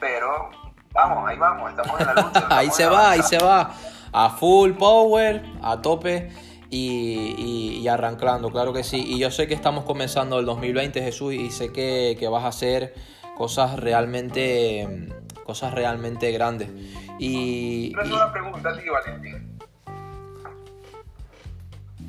Pero 0.00 0.50
vamos, 0.92 1.28
ahí 1.28 1.38
vamos, 1.38 1.70
estamos 1.70 2.00
en 2.00 2.06
la 2.06 2.14
lucha. 2.14 2.46
ahí 2.56 2.70
se 2.70 2.86
va, 2.86 3.10
ahí 3.10 3.22
se 3.22 3.38
va. 3.38 3.74
A 4.12 4.30
full 4.30 4.72
power, 4.72 5.42
a 5.62 5.80
tope. 5.80 6.30
Y, 6.74 7.80
y, 7.82 7.86
arrancando, 7.88 8.50
claro 8.50 8.72
que 8.72 8.82
sí. 8.82 9.04
Y 9.06 9.18
yo 9.18 9.30
sé 9.30 9.46
que 9.46 9.52
estamos 9.52 9.84
comenzando 9.84 10.38
el 10.38 10.46
2020, 10.46 11.02
Jesús, 11.02 11.34
y 11.34 11.50
sé 11.50 11.70
que, 11.70 12.16
que 12.18 12.28
vas 12.28 12.44
a 12.44 12.48
hacer 12.48 12.94
cosas 13.36 13.78
realmente 13.78 15.12
cosas 15.44 15.74
realmente 15.74 16.30
grandes. 16.32 16.70
Y, 17.18 17.94
Pero 17.94 18.14
una 18.16 18.32
pregunta 18.32 18.70
a 18.70 18.78
ti, 18.78 18.88
Valentín. 18.88 19.51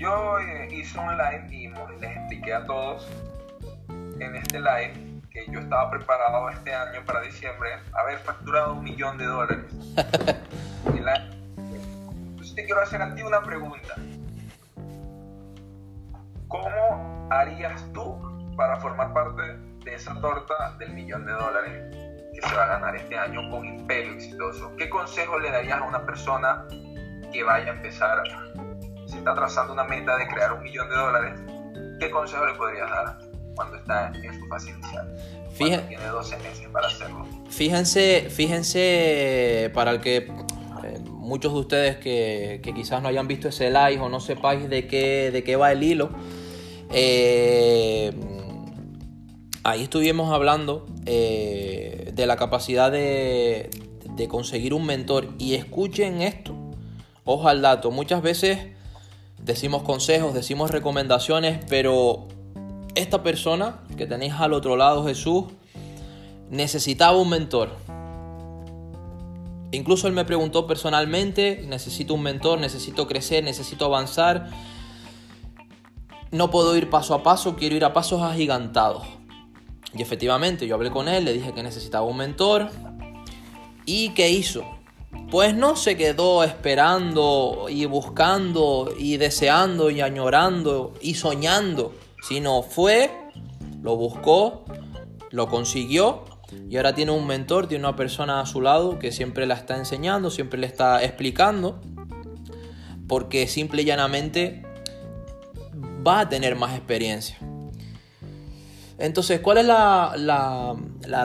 Yo 0.04 0.38
eh, 0.38 0.68
hice 0.70 1.00
un 1.00 1.16
live 1.18 1.48
y 1.50 1.70
les 2.02 2.18
expliqué 2.18 2.54
a 2.54 2.66
todos 2.66 3.08
en 4.20 4.36
este 4.36 4.60
live 4.60 5.22
que 5.32 5.46
yo 5.50 5.62
estaba 5.62 5.90
preparado 5.92 6.50
este 6.50 6.76
año 6.76 7.06
para 7.06 7.22
diciembre 7.22 7.70
haber 7.94 8.20
facturado 8.20 8.74
un 8.74 8.84
millón 8.84 9.18
de 9.18 9.24
dólares. 9.24 9.66
Entonces 10.86 12.54
te 12.54 12.66
quiero 12.66 12.82
hacer 12.82 13.02
a 13.02 13.16
ti 13.16 13.22
una 13.22 13.42
pregunta. 13.44 13.96
¿Cómo 16.50 17.30
harías 17.32 17.82
tú 17.94 18.54
para 18.58 18.76
formar 18.82 19.14
parte 19.14 19.42
de 19.86 19.96
esa 19.96 20.20
torta 20.20 20.76
del 20.80 20.92
millón 20.92 21.26
de 21.26 21.32
dólares 21.32 21.96
que 22.34 22.42
se 22.42 22.54
va 22.54 22.64
a 22.66 22.68
ganar 22.68 22.94
este 22.98 23.18
año 23.18 23.50
con 23.50 23.64
Imperio 23.64 24.16
Exitoso. 24.16 24.76
¿Qué 24.76 24.90
consejo 24.90 25.40
le 25.40 25.50
darías 25.50 25.80
a 25.80 25.84
una 25.86 26.06
persona 26.06 26.66
que 27.32 27.42
vaya 27.46 27.72
a 27.72 27.76
empezar, 27.76 28.22
está 29.24 29.36
trazando 29.36 29.74
una 29.74 29.86
meta 29.86 30.18
de 30.18 30.28
crear 30.28 30.54
un 30.54 30.64
millón 30.64 30.90
de 30.90 30.96
dólares, 30.96 31.40
qué 32.00 32.12
consejo 32.12 32.46
le 32.46 32.54
podrías 32.56 32.90
dar 32.90 33.18
cuando 33.56 33.78
está 33.78 34.12
en 34.14 34.40
su 34.40 34.48
fase 34.48 34.72
inicial? 34.72 35.16
Tiene 35.58 36.08
12 36.08 36.38
meses 36.38 36.68
para 36.72 36.88
hacerlo. 36.88 37.26
Fíjense, 37.50 38.28
fíjense 38.30 39.72
para 39.74 39.92
el 39.92 40.02
que 40.02 40.18
eh, 40.18 41.00
muchos 41.08 41.54
de 41.54 41.60
ustedes 41.60 41.98
que, 41.98 42.60
que, 42.64 42.74
quizás 42.74 43.02
no 43.02 43.08
hayan 43.08 43.28
visto 43.28 43.48
ese 43.48 43.70
live 43.70 44.00
o 44.00 44.10
no 44.10 44.20
sepáis 44.20 44.68
de 44.70 44.88
qué, 44.88 45.32
de 45.32 45.44
qué 45.44 45.56
va 45.56 45.72
el 45.72 45.84
hilo. 45.84 46.10
Eh, 46.92 48.12
ahí 49.64 49.84
estuvimos 49.84 50.32
hablando 50.32 50.86
eh, 51.06 52.12
de 52.14 52.28
la 52.28 52.36
capacidad 52.36 52.92
de, 52.92 53.70
conseguir 54.30 54.74
un 54.74 54.86
mentor. 54.86 55.30
Y 55.40 55.56
escuchen 55.56 56.22
esto, 56.22 56.56
ojo 57.26 57.50
al 57.50 57.62
dato, 57.62 57.92
muchas 57.92 58.22
veces 58.22 58.60
decimos 59.44 59.84
consejos, 59.84 60.34
decimos 60.34 60.72
recomendaciones, 60.72 61.64
pero 61.70 62.28
esta 62.96 63.24
persona 63.24 63.80
que 63.98 64.06
tenéis 64.06 64.34
al 64.34 64.54
otro 64.54 64.76
lado, 64.76 65.06
Jesús, 65.06 65.46
necesitaba 66.50 67.18
un 67.18 67.30
mentor. 67.30 67.76
Incluso 69.72 70.08
él 70.08 70.14
me 70.14 70.24
preguntó 70.24 70.68
personalmente, 70.68 71.66
necesito 71.68 72.14
un 72.14 72.22
mentor, 72.22 72.60
necesito 72.60 73.08
crecer, 73.08 73.44
necesito 73.44 73.86
avanzar. 73.86 74.50
No 76.32 76.52
puedo 76.52 76.76
ir 76.78 76.90
paso 76.90 77.16
a 77.16 77.24
paso, 77.24 77.56
quiero 77.56 77.76
ir 77.76 77.84
a 77.84 77.92
pasos 77.92 78.22
agigantados. 78.22 79.04
Y 79.96 80.02
efectivamente, 80.02 80.68
yo 80.68 80.76
hablé 80.76 80.92
con 80.92 81.08
él, 81.08 81.26
le 81.26 81.34
dije 81.34 81.54
que 81.54 81.64
necesitaba 81.64 82.06
un 82.06 82.18
mentor. 82.18 82.70
¿Y 83.86 84.10
qué 84.10 84.30
hizo? 84.30 84.64
Pues 85.34 85.56
no 85.56 85.76
se 85.76 85.98
quedó 85.98 86.44
esperando 86.44 87.66
y 87.68 87.86
buscando 87.86 88.94
y 88.96 89.18
deseando 89.18 89.90
y 89.90 90.00
añorando 90.00 90.94
y 91.02 91.16
soñando, 91.16 91.96
sino 92.22 92.62
fue, 92.62 93.10
lo 93.82 93.96
buscó, 93.96 94.64
lo 95.32 95.48
consiguió 95.48 96.24
y 96.70 96.78
ahora 96.78 96.94
tiene 96.94 97.14
un 97.14 97.26
mentor, 97.26 97.66
tiene 97.66 97.84
una 97.84 97.96
persona 97.96 98.42
a 98.42 98.46
su 98.46 98.62
lado 98.62 99.00
que 99.00 99.12
siempre 99.12 99.48
la 99.48 99.56
está 99.56 99.76
enseñando, 99.76 100.30
siempre 100.30 100.60
le 100.60 100.68
está 100.68 101.04
explicando, 101.04 101.82
porque 103.08 103.48
simple 103.48 103.82
y 103.82 103.86
llanamente 103.86 104.62
va 106.08 106.20
a 106.20 106.30
tener 106.30 106.56
más 106.56 106.78
experiencia. 106.78 107.40
Entonces, 109.00 109.40
¿cuál 109.40 109.58
es 109.58 109.66
la, 109.66 110.76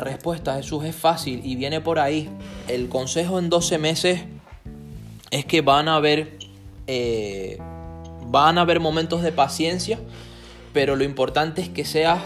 respuesta, 0.01 0.55
Jesús? 0.57 0.85
Es 0.85 0.97
fácil 0.97 1.41
y 1.45 1.57
viene 1.57 1.81
por 1.81 1.99
ahí. 1.99 2.31
El 2.67 2.89
consejo 2.89 3.39
en 3.39 3.51
12 3.51 3.79
meses 3.79 4.21
es 5.31 5.45
que 5.45 5.61
van 5.61 5.89
a 5.89 5.97
haber, 5.97 6.39
eh, 6.87 7.59
van 8.27 8.59
a 8.59 8.63
haber 8.63 8.81
momentos 8.81 9.23
de 9.23 9.33
paciencia, 9.33 9.99
pero 10.73 10.97
lo 10.97 11.05
importante 11.05 11.61
es 11.61 11.69
que 11.69 11.85
seas, 11.85 12.21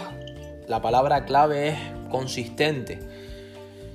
la 0.67 0.81
palabra 0.81 1.25
clave 1.25 1.69
es 1.69 1.77
consistente. 2.09 2.99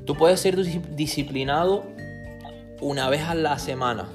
Tú 0.04 0.14
puedes 0.16 0.40
ser 0.40 0.56
disciplinado 0.94 1.84
una 2.80 3.08
vez 3.08 3.22
a 3.22 3.34
la 3.34 3.58
semana. 3.58 4.06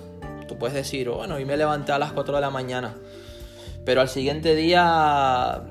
Tú 0.47 0.57
puedes 0.57 0.75
decir, 0.75 1.09
bueno, 1.09 1.39
y 1.39 1.45
me 1.45 1.57
levanté 1.57 1.91
a 1.93 1.99
las 1.99 2.11
4 2.11 2.35
de 2.35 2.41
la 2.41 2.49
mañana, 2.49 2.95
pero 3.85 4.01
al 4.01 4.09
siguiente 4.09 4.55
día 4.55 5.63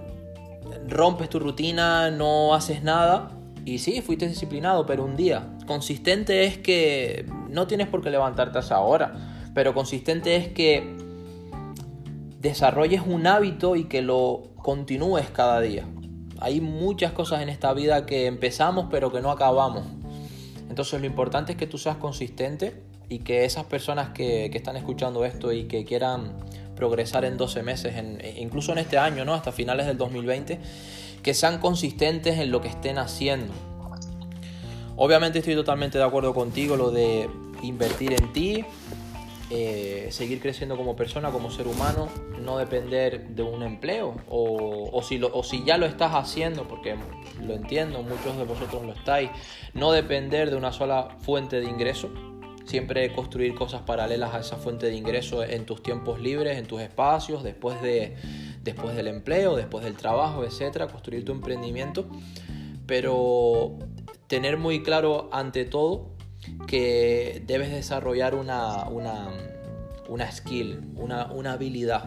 rompes 0.88 1.28
tu 1.28 1.38
rutina, 1.38 2.10
no 2.10 2.54
haces 2.54 2.82
nada. 2.82 3.30
Y 3.64 3.78
sí, 3.78 4.00
fuiste 4.00 4.26
disciplinado, 4.26 4.86
pero 4.86 5.04
un 5.04 5.16
día. 5.16 5.48
Consistente 5.66 6.44
es 6.44 6.58
que 6.58 7.26
no 7.48 7.66
tienes 7.66 7.88
por 7.88 8.02
qué 8.02 8.10
levantarte 8.10 8.58
a 8.58 8.60
esa 8.60 8.80
hora, 8.80 9.14
pero 9.54 9.74
consistente 9.74 10.36
es 10.36 10.48
que 10.48 10.96
desarrolles 12.40 13.02
un 13.06 13.26
hábito 13.26 13.76
y 13.76 13.84
que 13.84 14.02
lo 14.02 14.50
continúes 14.56 15.30
cada 15.30 15.60
día. 15.60 15.86
Hay 16.40 16.60
muchas 16.60 17.12
cosas 17.12 17.40
en 17.42 17.48
esta 17.48 17.72
vida 17.72 18.04
que 18.04 18.26
empezamos 18.26 18.86
pero 18.90 19.12
que 19.12 19.20
no 19.20 19.30
acabamos. 19.30 19.84
Entonces 20.68 21.00
lo 21.00 21.06
importante 21.06 21.52
es 21.52 21.58
que 21.58 21.66
tú 21.68 21.78
seas 21.78 21.96
consistente 21.96 22.82
y 23.08 23.20
que 23.20 23.44
esas 23.44 23.64
personas 23.66 24.08
que, 24.08 24.48
que 24.50 24.58
están 24.58 24.76
escuchando 24.76 25.24
esto 25.24 25.52
y 25.52 25.64
que 25.64 25.84
quieran 25.84 26.32
progresar 26.76 27.24
en 27.24 27.36
12 27.36 27.62
meses, 27.62 27.94
e 27.96 28.40
incluso 28.40 28.72
en 28.72 28.78
este 28.78 28.98
año, 28.98 29.24
¿no? 29.24 29.34
hasta 29.34 29.52
finales 29.52 29.86
del 29.86 29.98
2020, 29.98 30.58
que 31.22 31.34
sean 31.34 31.58
consistentes 31.58 32.38
en 32.38 32.50
lo 32.50 32.60
que 32.60 32.68
estén 32.68 32.98
haciendo. 32.98 33.52
Obviamente 34.96 35.38
estoy 35.38 35.54
totalmente 35.54 35.98
de 35.98 36.04
acuerdo 36.04 36.34
contigo 36.34 36.76
lo 36.76 36.90
de 36.90 37.28
invertir 37.62 38.12
en 38.12 38.32
ti, 38.32 38.64
eh, 39.50 40.08
seguir 40.10 40.40
creciendo 40.40 40.76
como 40.76 40.96
persona, 40.96 41.30
como 41.30 41.50
ser 41.50 41.66
humano, 41.66 42.08
no 42.40 42.58
depender 42.58 43.28
de 43.28 43.42
un 43.42 43.62
empleo 43.62 44.16
o, 44.28 44.90
o, 44.92 45.02
si 45.02 45.20
o 45.22 45.42
si 45.42 45.64
ya 45.64 45.78
lo 45.78 45.86
estás 45.86 46.14
haciendo, 46.14 46.66
porque 46.66 46.96
lo 47.42 47.54
entiendo, 47.54 48.02
muchos 48.02 48.36
de 48.36 48.44
vosotros 48.44 48.84
lo 48.84 48.92
estáis, 48.92 49.30
no 49.74 49.92
depender 49.92 50.50
de 50.50 50.56
una 50.56 50.72
sola 50.72 51.16
fuente 51.20 51.60
de 51.60 51.68
ingreso, 51.68 52.10
Siempre 52.64 53.12
construir 53.12 53.54
cosas 53.54 53.82
paralelas 53.82 54.34
a 54.34 54.40
esa 54.40 54.56
fuente 54.56 54.86
de 54.86 54.94
ingreso 54.94 55.44
en 55.44 55.66
tus 55.66 55.82
tiempos 55.82 56.20
libres, 56.20 56.58
en 56.58 56.66
tus 56.66 56.80
espacios, 56.80 57.42
después, 57.42 57.80
de, 57.82 58.16
después 58.62 58.94
del 58.96 59.08
empleo, 59.08 59.56
después 59.56 59.84
del 59.84 59.96
trabajo, 59.96 60.44
etcétera, 60.44 60.86
construir 60.88 61.24
tu 61.24 61.32
emprendimiento. 61.32 62.06
Pero 62.86 63.78
tener 64.26 64.56
muy 64.56 64.82
claro 64.82 65.28
ante 65.32 65.64
todo 65.64 66.12
que 66.66 67.42
debes 67.46 67.70
desarrollar 67.70 68.34
una, 68.34 68.84
una, 68.88 70.32
skill, 70.32 70.80
una, 70.96 71.26
una 71.26 71.52
habilidad. 71.52 72.04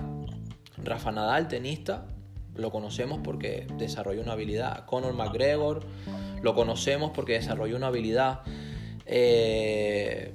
Rafa 0.78 1.12
Nadal, 1.12 1.48
tenista, 1.48 2.08
lo 2.56 2.72
conocemos 2.72 3.20
porque 3.24 3.68
desarrolló 3.78 4.22
una 4.22 4.34
habilidad. 4.34 4.86
Conor 4.86 5.14
McGregor 5.14 5.82
lo 6.42 6.54
conocemos 6.56 7.12
porque 7.12 7.34
desarrolló 7.34 7.76
una 7.76 7.88
habilidad. 7.88 8.42
Eh, 9.06 10.34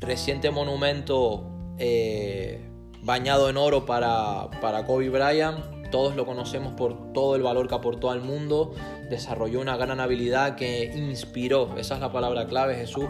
reciente 0.00 0.50
monumento 0.50 1.50
eh, 1.78 2.60
bañado 3.02 3.48
en 3.48 3.56
oro 3.56 3.86
para, 3.86 4.50
para 4.60 4.84
Kobe 4.84 5.10
Bryant. 5.10 5.90
Todos 5.90 6.14
lo 6.16 6.26
conocemos 6.26 6.74
por 6.74 7.12
todo 7.12 7.34
el 7.34 7.42
valor 7.42 7.68
que 7.68 7.74
aportó 7.74 8.10
al 8.10 8.20
mundo. 8.20 8.74
Desarrolló 9.08 9.60
una 9.60 9.76
gran 9.76 10.00
habilidad 10.00 10.56
que 10.56 10.84
inspiró, 10.84 11.76
esa 11.78 11.94
es 11.94 12.00
la 12.00 12.12
palabra 12.12 12.46
clave, 12.46 12.74
Jesús, 12.74 13.06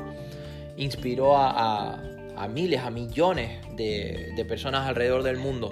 inspiró 0.76 1.36
a, 1.36 2.00
miles, 2.48 2.80
a 2.80 2.90
millones 2.90 3.58
de, 3.74 4.32
de 4.36 4.44
personas 4.44 4.86
alrededor 4.86 5.24
del 5.24 5.38
mundo. 5.38 5.70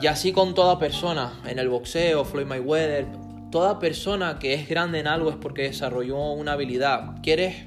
Y 0.00 0.06
así 0.06 0.32
con 0.32 0.54
toda 0.54 0.78
persona, 0.78 1.40
en 1.46 1.58
el 1.58 1.68
boxeo, 1.68 2.24
Floyd 2.24 2.46
Mayweather, 2.46 3.06
toda 3.50 3.78
persona 3.78 4.38
que 4.38 4.54
es 4.54 4.68
grande 4.68 5.00
en 5.00 5.08
algo 5.08 5.30
es 5.30 5.36
porque 5.36 5.62
desarrolló 5.62 6.32
una 6.32 6.52
habilidad. 6.52 7.16
¿Quieres, 7.22 7.64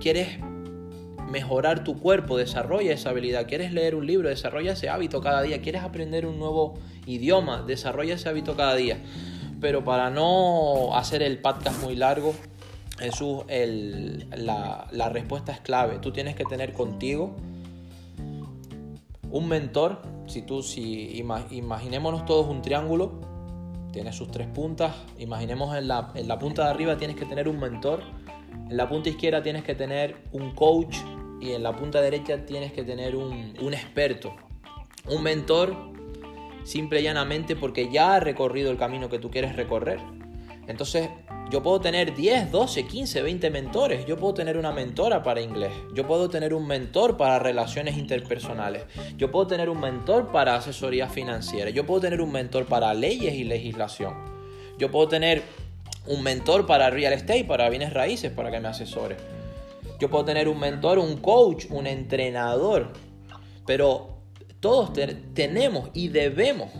quieres 0.00 0.38
mejorar 1.34 1.82
tu 1.82 1.98
cuerpo? 1.98 2.36
Desarrolla 2.36 2.92
esa 2.92 3.10
habilidad. 3.10 3.48
¿Quieres 3.48 3.72
leer 3.72 3.96
un 3.96 4.06
libro? 4.06 4.28
Desarrolla 4.28 4.72
ese 4.72 4.88
hábito 4.88 5.20
cada 5.20 5.42
día. 5.42 5.60
¿Quieres 5.60 5.82
aprender 5.82 6.26
un 6.26 6.38
nuevo 6.38 6.74
idioma? 7.06 7.62
Desarrolla 7.66 8.14
ese 8.14 8.28
hábito 8.28 8.56
cada 8.56 8.76
día. 8.76 8.98
Pero 9.60 9.82
para 9.82 10.10
no 10.10 10.96
hacer 10.96 11.22
el 11.22 11.38
podcast 11.38 11.82
muy 11.82 11.96
largo, 11.96 12.34
Jesús, 13.00 13.42
la, 13.48 14.86
la 14.92 15.08
respuesta 15.08 15.50
es 15.50 15.58
clave. 15.58 15.98
Tú 15.98 16.12
tienes 16.12 16.36
que 16.36 16.44
tener 16.44 16.72
contigo 16.72 17.34
un 19.32 19.48
mentor. 19.48 20.02
Si 20.28 20.42
tú, 20.42 20.62
si 20.62 21.18
imaginémonos 21.50 22.24
todos 22.26 22.46
un 22.48 22.62
triángulo, 22.62 23.20
tiene 23.92 24.12
sus 24.12 24.30
tres 24.30 24.46
puntas. 24.46 24.94
Imaginemos 25.18 25.76
en 25.76 25.88
la, 25.88 26.12
en 26.14 26.28
la 26.28 26.38
punta 26.38 26.64
de 26.64 26.70
arriba 26.70 26.96
tienes 26.96 27.16
que 27.16 27.24
tener 27.24 27.48
un 27.48 27.58
mentor. 27.58 28.02
En 28.70 28.76
la 28.76 28.88
punta 28.88 29.08
izquierda 29.08 29.42
tienes 29.42 29.64
que 29.64 29.74
tener 29.74 30.16
un 30.30 30.54
coach. 30.54 30.96
Y 31.40 31.52
en 31.52 31.62
la 31.62 31.76
punta 31.76 32.00
derecha 32.00 32.46
tienes 32.46 32.72
que 32.72 32.84
tener 32.84 33.16
un, 33.16 33.54
experto. 33.72 34.34
Un 35.06 35.22
mentor, 35.22 35.76
simple 36.64 37.00
y 37.00 37.04
llanamente 37.04 37.56
porque 37.56 37.90
ya 37.90 38.14
ha 38.14 38.20
recorrido 38.20 38.70
el 38.70 38.78
camino 38.78 39.08
que 39.08 39.18
tú 39.18 39.30
quieres 39.30 39.56
recorrer. 39.56 39.98
Entonces, 40.66 41.10
yo 41.50 41.62
puedo 41.62 41.80
tener 41.80 42.14
10, 42.14 42.50
12, 42.50 42.86
15, 42.86 43.22
20 43.22 43.50
mentores. 43.50 44.06
Yo 44.06 44.16
puedo 44.16 44.32
tener 44.32 44.56
una 44.56 44.72
mentora 44.72 45.22
para 45.22 45.42
inglés. 45.42 45.72
Yo 45.94 46.06
puedo 46.06 46.30
tener 46.30 46.54
un 46.54 46.66
mentor 46.66 47.18
para 47.18 47.38
relaciones 47.38 47.98
interpersonales. 47.98 48.84
Yo 49.18 49.30
puedo 49.30 49.46
tener 49.46 49.68
un 49.68 49.78
mentor 49.78 50.32
para 50.32 50.56
asesoría 50.56 51.08
financiera. 51.08 51.70
Yo 51.70 51.84
puedo 51.84 52.00
tener 52.00 52.22
un 52.22 52.32
mentor 52.32 52.64
para 52.64 52.94
leyes 52.94 53.34
y 53.34 53.44
legislación. 53.44 54.14
Yo 54.78 54.90
puedo 54.90 55.08
tener 55.08 55.42
un 56.06 56.22
mentor 56.22 56.66
para 56.66 56.90
real 56.90 57.12
estate, 57.12 57.44
para 57.44 57.68
bienes 57.68 57.92
raíces, 57.92 58.32
para 58.32 58.50
que 58.50 58.60
me 58.60 58.68
asesore. 58.68 59.16
Yo 59.98 60.10
puedo 60.10 60.24
tener 60.24 60.48
un 60.48 60.58
mentor, 60.58 60.98
un 60.98 61.18
coach, 61.18 61.66
un 61.70 61.86
entrenador. 61.86 62.92
Pero 63.66 64.18
todos 64.60 64.92
tenemos 65.34 65.90
y 65.94 66.08
debemos 66.08 66.70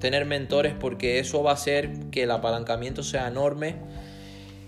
tener 0.00 0.24
mentores 0.24 0.74
porque 0.78 1.18
eso 1.18 1.42
va 1.42 1.52
a 1.52 1.54
hacer 1.54 2.10
que 2.10 2.24
el 2.24 2.30
apalancamiento 2.30 3.02
sea 3.02 3.28
enorme 3.28 3.76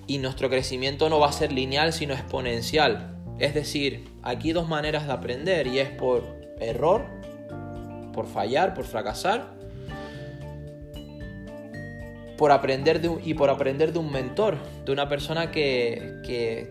y 0.06 0.18
nuestro 0.18 0.48
crecimiento 0.48 1.08
no 1.08 1.18
va 1.18 1.28
a 1.28 1.32
ser 1.32 1.52
lineal 1.52 1.92
sino 1.92 2.14
exponencial. 2.14 3.16
Es 3.38 3.54
decir, 3.54 4.08
aquí 4.22 4.52
dos 4.52 4.68
maneras 4.68 5.06
de 5.06 5.12
aprender 5.12 5.66
y 5.66 5.78
es 5.78 5.90
por 5.90 6.24
error, 6.58 7.04
por 8.12 8.26
fallar, 8.26 8.72
por 8.72 8.84
fracasar, 8.84 9.55
por 12.36 12.52
aprender 12.52 13.00
de 13.00 13.10
y 13.24 13.34
por 13.34 13.50
aprender 13.50 13.92
de 13.92 13.98
un 13.98 14.12
mentor, 14.12 14.58
de 14.84 14.92
una 14.92 15.08
persona 15.08 15.50
que, 15.50 16.20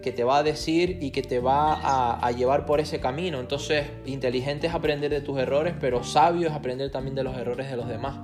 te 0.04 0.24
va 0.24 0.38
a 0.38 0.44
decir 0.44 1.00
y 1.02 1.12
que 1.12 1.22
te 1.22 1.40
va 1.40 2.20
a, 2.20 2.32
llevar 2.32 2.66
por 2.66 2.80
ese 2.80 3.00
camino. 3.00 3.40
Entonces, 3.40 3.86
inteligente 4.06 4.68
es 4.68 4.74
aprender 4.74 5.12
de 5.12 5.22
tus 5.22 5.40
errores, 5.40 5.74
pero 5.80 6.04
sabio 6.04 6.48
es 6.48 6.54
aprender 6.54 6.92
también 6.92 7.16
de 7.16 7.24
los 7.24 7.36
errores 7.38 7.70
de 7.70 7.78
los 7.78 7.88
demás. 7.88 8.18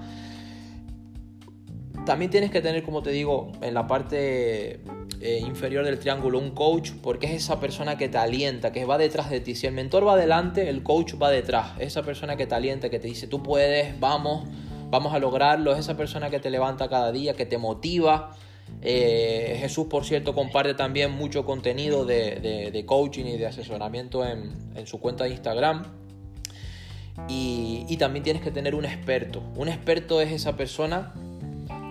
También 2.06 2.32
tienes 2.32 2.52
que 2.52 2.62
tener, 2.62 2.84
como 2.84 3.04
te 3.04 3.12
digo, 3.12 3.52
en 3.62 3.76
la 3.76 3.86
parte 3.86 4.82
eh, 5.22 5.40
inferior 5.40 5.86
del 5.86 6.00
triángulo 6.00 6.40
un 6.40 6.52
coach, 6.52 6.92
porque 7.04 7.28
es 7.28 7.34
esa 7.34 7.60
persona 7.60 7.96
que 7.96 8.10
te 8.10 8.18
alienta, 8.18 8.72
que 8.72 8.86
va 8.86 8.98
detrás 8.98 9.30
de 9.30 9.40
ti. 9.40 9.54
Si 9.54 9.68
el 9.68 9.74
mentor 9.74 10.08
va 10.08 10.14
adelante, 10.14 10.68
el 10.68 10.82
coach 10.82 11.14
va 11.22 11.30
detrás. 11.30 11.74
Es 11.78 11.88
esa 11.88 12.02
persona 12.02 12.36
que 12.38 12.48
te 12.48 12.56
alienta, 12.56 12.90
que 12.90 13.00
te 13.00 13.08
dice, 13.08 13.28
tú 13.28 13.44
puedes, 13.44 14.00
vamos, 14.00 14.48
vamos 14.92 15.14
a 15.14 15.20
lograrlo. 15.20 15.72
Es 15.74 15.80
esa 15.80 15.98
persona 15.98 16.30
que 16.30 16.40
te 16.40 16.52
levanta 16.52 16.88
cada 16.88 17.12
día, 17.12 17.34
que 17.34 17.48
te 17.48 17.58
motiva. 17.58 18.36
Eh, 18.82 19.58
Jesús, 19.60 19.88
por 19.88 20.06
cierto, 20.06 20.36
comparte 20.36 20.76
también 20.76 21.12
mucho 21.12 21.46
contenido 21.46 22.06
de, 22.06 22.84
coaching 22.86 23.26
y 23.26 23.38
de 23.38 23.48
asesoramiento 23.48 24.24
en, 24.26 24.86
su 24.86 25.00
cuenta 25.00 25.24
de 25.24 25.32
Instagram. 25.32 25.84
Y, 27.28 27.86
y 27.90 27.98
también 27.98 28.24
tienes 28.24 28.44
que 28.44 28.52
tener 28.52 28.76
un 28.76 28.86
experto. 28.86 29.42
Un 29.56 29.70
experto 29.70 30.22
es 30.22 30.32
esa 30.32 30.56
persona 30.56 31.14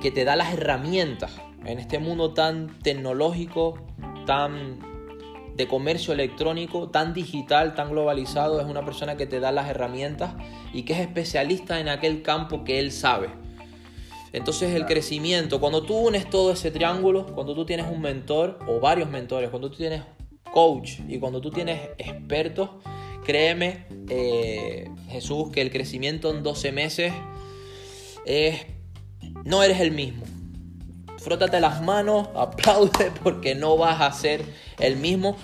que 0.01 0.11
te 0.11 0.25
da 0.25 0.37
las 0.37 0.53
herramientas 0.53 1.33
en 1.65 1.79
este 1.79 1.99
mundo 1.99 2.33
tan 2.33 2.79
tecnológico, 2.81 3.75
tan 4.27 4.90
de 5.61 5.69
comercio 5.69 6.15
electrónico, 6.15 6.89
tan 6.89 7.13
digital, 7.13 7.75
tan 7.75 7.91
globalizado, 7.91 8.63
es 8.63 8.67
una 8.67 8.83
persona 8.83 9.19
que 9.19 9.27
te 9.27 9.41
da 9.41 9.53
las 9.53 9.69
herramientas 9.69 10.33
y 10.73 10.85
que 10.85 10.95
es 10.95 11.01
especialista 11.01 11.81
en 11.81 11.91
aquel 11.91 12.23
campo 12.23 12.65
que 12.65 12.79
él 12.79 12.93
sabe. 12.93 13.29
Entonces 14.33 14.75
el 14.75 14.87
crecimiento, 14.87 15.61
cuando 15.61 15.83
tú 15.83 15.99
unes 15.99 16.31
todo 16.31 16.53
ese 16.53 16.71
triángulo, 16.71 17.27
cuando 17.35 17.55
tú 17.55 17.67
tienes 17.67 17.87
un 17.93 18.01
mentor 18.01 18.59
o 18.67 18.81
varios 18.81 19.11
mentores, 19.11 19.51
cuando 19.51 19.71
tú 19.71 19.77
tienes 19.77 20.03
coach 20.51 21.01
y 21.07 21.19
cuando 21.19 21.43
tú 21.43 21.51
tienes 21.51 21.91
expertos, 21.99 22.71
créeme, 23.27 23.85
eh, 24.09 24.89
Jesús, 25.11 25.51
que 25.51 25.61
el 25.61 25.71
crecimiento 25.71 26.31
en 26.31 26.43
12 26.43 26.73
meses 26.73 27.13
es 28.25 28.65
no 29.45 29.63
eres 29.63 29.81
el 29.81 29.91
mismo. 29.91 30.25
Frótate 31.21 31.61
las 31.61 31.83
manos, 31.83 32.29
aplaude 32.35 33.13
porque 33.23 33.55
no 33.55 33.77
vas 33.77 34.01
a 34.01 34.13
ser 34.13 34.43
el 34.79 34.97
mismo. 34.97 35.37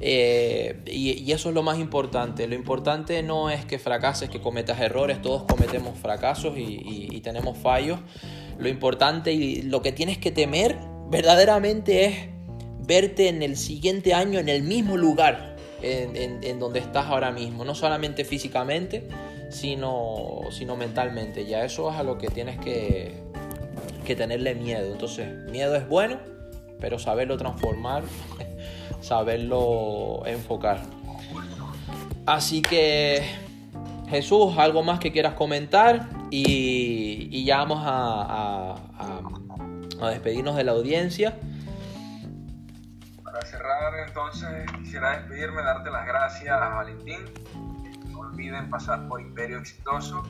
Eh, 0.00 0.80
y, 0.86 1.32
eso 1.32 1.48
es 1.48 1.54
lo 1.54 1.62
más 1.62 1.78
importante. 1.78 2.46
Lo 2.46 2.54
importante 2.54 3.22
no 3.22 3.50
es 3.50 3.64
que 3.64 3.78
fracases, 3.78 4.30
que 4.30 4.40
cometas 4.40 4.80
errores. 4.80 5.20
Todos 5.22 5.42
cometemos 5.44 5.98
fracasos 5.98 6.54
y, 6.56 7.20
tenemos 7.20 7.58
fallos. 7.58 7.98
Lo 8.58 8.68
importante 8.68 9.32
y 9.32 9.62
lo 9.62 9.82
que 9.82 9.92
tienes 9.92 10.18
que 10.18 10.30
temer 10.30 10.78
verdaderamente 11.10 12.04
es 12.04 12.14
verte 12.86 13.28
en 13.28 13.42
el 13.42 13.56
siguiente 13.56 14.14
año 14.14 14.38
en 14.38 14.48
el 14.48 14.62
mismo 14.62 14.96
lugar 14.96 15.56
en, 15.82 16.58
donde 16.60 16.78
estás 16.80 17.06
ahora 17.06 17.30
mismo. 17.30 17.64
No 17.64 17.74
solamente 17.74 18.24
físicamente, 18.24 19.08
sino, 19.50 20.40
sino 20.50 20.76
mentalmente. 20.76 21.46
Ya 21.46 21.64
eso 21.64 21.90
es 21.90 21.96
a 21.96 22.02
lo 22.02 22.18
que 22.18 22.28
tienes 22.28 22.58
que, 22.58 23.14
que 24.04 24.14
tenerle 24.14 24.54
miedo. 24.54 24.92
Entonces, 24.92 25.50
miedo 25.50 25.74
es 25.74 25.88
bueno, 25.88 26.18
pero 26.80 26.98
saberlo 26.98 27.36
transformar, 27.36 28.04
saberlo 29.00 30.22
enfocar. 30.26 30.80
Así 32.26 32.62
que, 32.62 33.22
Jesús, 34.08 34.56
algo 34.58 34.82
más 34.82 34.98
que 34.98 35.12
quieras 35.12 35.34
comentar 35.34 36.08
y, 36.30 37.44
ya 37.44 37.58
vamos 37.58 37.82
a, 37.84 38.76
a, 40.00 40.10
despedirnos 40.10 40.56
de 40.56 40.64
la 40.64 40.72
audiencia. 40.72 41.38
Para 43.22 43.42
cerrar, 43.46 44.06
entonces, 44.06 44.70
quisiera 44.78 45.18
despedirme, 45.18 45.62
darte 45.62 45.90
las 45.90 46.06
gracias 46.06 46.60
a 46.60 46.68
Valentín. 46.68 47.20
No 48.10 48.20
olviden 48.20 48.70
pasar 48.70 49.08
por 49.08 49.20
Imperio 49.20 49.58
Exitoso 49.58 50.22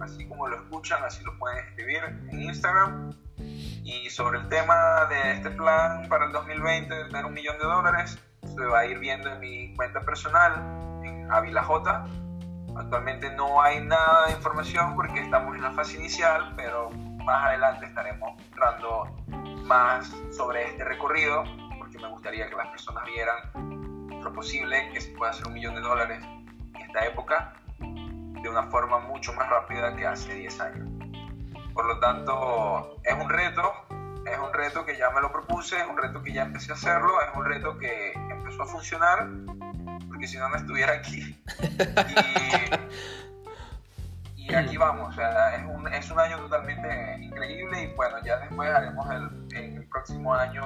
así 0.00 0.26
como 0.28 0.48
lo 0.48 0.56
escuchan, 0.56 1.02
así 1.04 1.22
lo 1.24 1.38
pueden 1.38 1.58
escribir 1.66 2.00
en 2.30 2.42
Instagram. 2.42 3.14
Y 3.38 4.10
sobre 4.10 4.38
el 4.38 4.48
tema 4.48 5.06
de 5.08 5.32
este 5.32 5.50
plan 5.50 6.08
para 6.08 6.26
el 6.26 6.32
2020 6.32 6.94
de 6.94 7.04
tener 7.04 7.24
un 7.24 7.34
millón 7.34 7.58
de 7.58 7.64
dólares, 7.64 8.18
se 8.42 8.64
va 8.64 8.80
a 8.80 8.86
ir 8.86 8.98
viendo 8.98 9.32
en 9.32 9.40
mi 9.40 9.74
cuenta 9.74 10.00
personal, 10.00 10.54
en 11.04 11.30
Avila 11.30 11.62
J. 11.62 12.06
Actualmente 12.76 13.30
no 13.30 13.62
hay 13.62 13.80
nada 13.80 14.26
de 14.26 14.32
información 14.32 14.94
porque 14.96 15.20
estamos 15.20 15.54
en 15.56 15.62
la 15.62 15.72
fase 15.72 15.96
inicial, 15.96 16.52
pero 16.56 16.90
más 16.90 17.44
adelante 17.44 17.86
estaremos 17.86 18.34
mostrando 18.34 19.04
más 19.64 20.12
sobre 20.36 20.64
este 20.66 20.84
recorrido, 20.84 21.44
porque 21.78 21.98
me 21.98 22.08
gustaría 22.08 22.48
que 22.48 22.56
las 22.56 22.68
personas 22.68 23.04
vieran 23.04 24.22
lo 24.22 24.32
posible 24.32 24.90
que 24.92 25.00
se 25.00 25.10
pueda 25.12 25.30
hacer 25.30 25.46
un 25.46 25.54
millón 25.54 25.74
de 25.74 25.80
dólares 25.80 26.22
en 26.74 26.76
esta 26.76 27.06
época 27.06 27.54
de 28.46 28.50
una 28.50 28.62
forma 28.70 29.00
mucho 29.00 29.32
más 29.32 29.48
rápida 29.48 29.96
que 29.96 30.06
hace 30.06 30.32
10 30.32 30.60
años. 30.60 30.88
Por 31.74 31.84
lo 31.84 31.98
tanto, 31.98 32.96
es 33.02 33.12
un 33.12 33.28
reto, 33.28 33.72
es 34.24 34.38
un 34.38 34.52
reto 34.52 34.86
que 34.86 34.96
ya 34.96 35.10
me 35.10 35.20
lo 35.20 35.32
propuse, 35.32 35.76
es 35.76 35.86
un 35.88 35.96
reto 35.96 36.22
que 36.22 36.32
ya 36.32 36.42
empecé 36.42 36.70
a 36.70 36.76
hacerlo, 36.76 37.10
es 37.22 37.36
un 37.36 37.44
reto 37.44 37.76
que 37.76 38.12
empezó 38.12 38.62
a 38.62 38.66
funcionar, 38.66 39.26
porque 40.06 40.28
si 40.28 40.38
no, 40.38 40.48
no 40.48 40.56
estuviera 40.56 40.92
aquí. 40.92 41.36
Y, 42.08 43.25
aquí 44.54 44.76
vamos, 44.76 45.14
es, 45.16 45.64
un, 45.64 45.88
es 45.92 46.10
un 46.10 46.20
año 46.20 46.38
totalmente 46.38 47.16
después 48.40 48.70
haremos 48.70 49.06
el, 49.10 49.56
en 49.56 49.76
el 49.76 49.88
próximo 49.88 50.34
año 50.34 50.64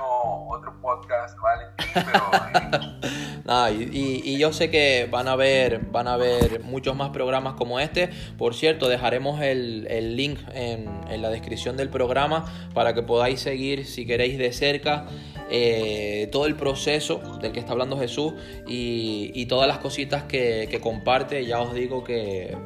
otro 0.48 0.80
podcast, 0.80 1.38
Valentín, 1.38 1.86
pero... 1.94 2.90
Eh, 3.52 3.88
y, 3.92 4.38
yo 4.38 4.52
sé 4.52 4.70
que 4.70 5.08
van 5.10 5.26
a 5.26 5.34
ver 5.34 5.80
van 5.90 6.06
a 6.06 6.16
ver 6.16 6.62
muchos 6.62 6.94
más 6.94 7.10
programas 7.10 7.54
como 7.54 7.80
este. 7.80 8.08
Por 8.38 8.54
cierto, 8.54 8.88
dejaremos 8.88 9.40
el, 9.42 9.88
el 9.90 10.14
link 10.14 10.38
en, 10.54 10.88
en, 11.08 11.20
la 11.20 11.30
descripción 11.30 11.76
del 11.76 11.88
programa 11.88 12.44
para 12.74 12.94
que 12.94 13.02
podáis 13.02 13.40
seguir, 13.40 13.86
si 13.86 14.06
queréis, 14.06 14.38
de 14.38 14.52
cerca 14.52 15.06
eh, 15.50 16.28
todo 16.30 16.46
el 16.46 16.54
proceso 16.54 17.18
del 17.40 17.50
que 17.50 17.58
está 17.58 17.72
hablando 17.72 17.98
Jesús 17.98 18.34
y, 18.68 19.32
y 19.34 19.46
todas 19.46 19.66
las 19.66 19.78
cositas 19.78 20.22
que, 20.24 20.68
que 20.70 20.80
comparte. 20.80 21.44
Ya 21.44 21.60
os 21.60 21.74
digo 21.74 22.04
que 22.04 22.56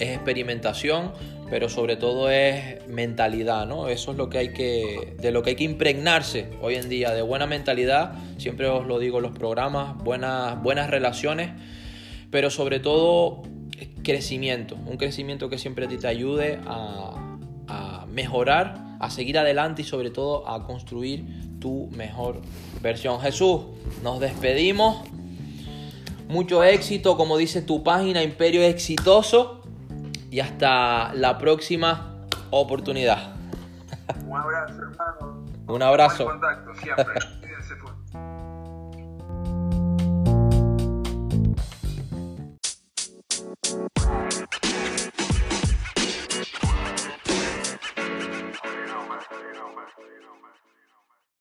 es 0.00 0.16
experimentación, 0.16 1.12
pero 1.50 1.68
sobre 1.68 1.96
todo 1.96 2.30
es 2.30 2.86
mentalidad, 2.88 3.66
¿no? 3.66 3.88
Eso 3.88 4.12
es 4.12 4.16
lo 4.16 4.30
que 4.30 4.38
hay 4.38 4.52
que, 4.52 5.14
de 5.20 5.30
lo 5.30 5.42
que 5.42 5.50
hay 5.50 5.56
que 5.56 5.64
impregnarse 5.64 6.48
hoy 6.62 6.76
en 6.76 6.88
día, 6.88 7.12
de 7.12 7.22
buena 7.22 7.46
mentalidad, 7.46 8.14
siempre 8.38 8.66
os 8.68 8.86
lo 8.86 8.98
digo 8.98 9.20
los 9.20 9.32
programas, 9.32 9.96
buenas, 9.98 10.60
buenas 10.62 10.90
relaciones, 10.90 11.50
pero 12.30 12.50
sobre 12.50 12.80
todo 12.80 13.42
crecimiento, 14.02 14.76
un 14.86 14.96
crecimiento 14.96 15.50
que 15.50 15.58
siempre 15.58 15.86
te 15.86 16.06
ayude 16.06 16.58
a, 16.66 17.36
a 17.68 18.06
mejorar, 18.06 18.96
a 18.98 19.10
seguir 19.10 19.38
adelante 19.38 19.82
y 19.82 19.84
sobre 19.84 20.10
todo 20.10 20.48
a 20.48 20.64
construir 20.66 21.24
tu 21.60 21.88
mejor 21.92 22.40
versión. 22.80 23.20
Jesús, 23.20 23.62
nos 24.02 24.20
despedimos. 24.20 24.98
Mucho 26.28 26.62
éxito, 26.62 27.16
como 27.16 27.36
dice 27.36 27.60
tu 27.60 27.82
página, 27.82 28.22
Imperio 28.22 28.62
Exitoso 28.62 29.59
y 30.30 30.40
hasta 30.40 31.12
la 31.14 31.38
próxima 31.38 32.14
oportunidad. 32.50 33.34
Un 34.26 34.36
abrazo, 34.36 34.82
hermano. 34.82 35.44
Un 35.66 35.82
abrazo. 35.82 36.24
contacto 36.26 36.74
siempre. 36.74 37.04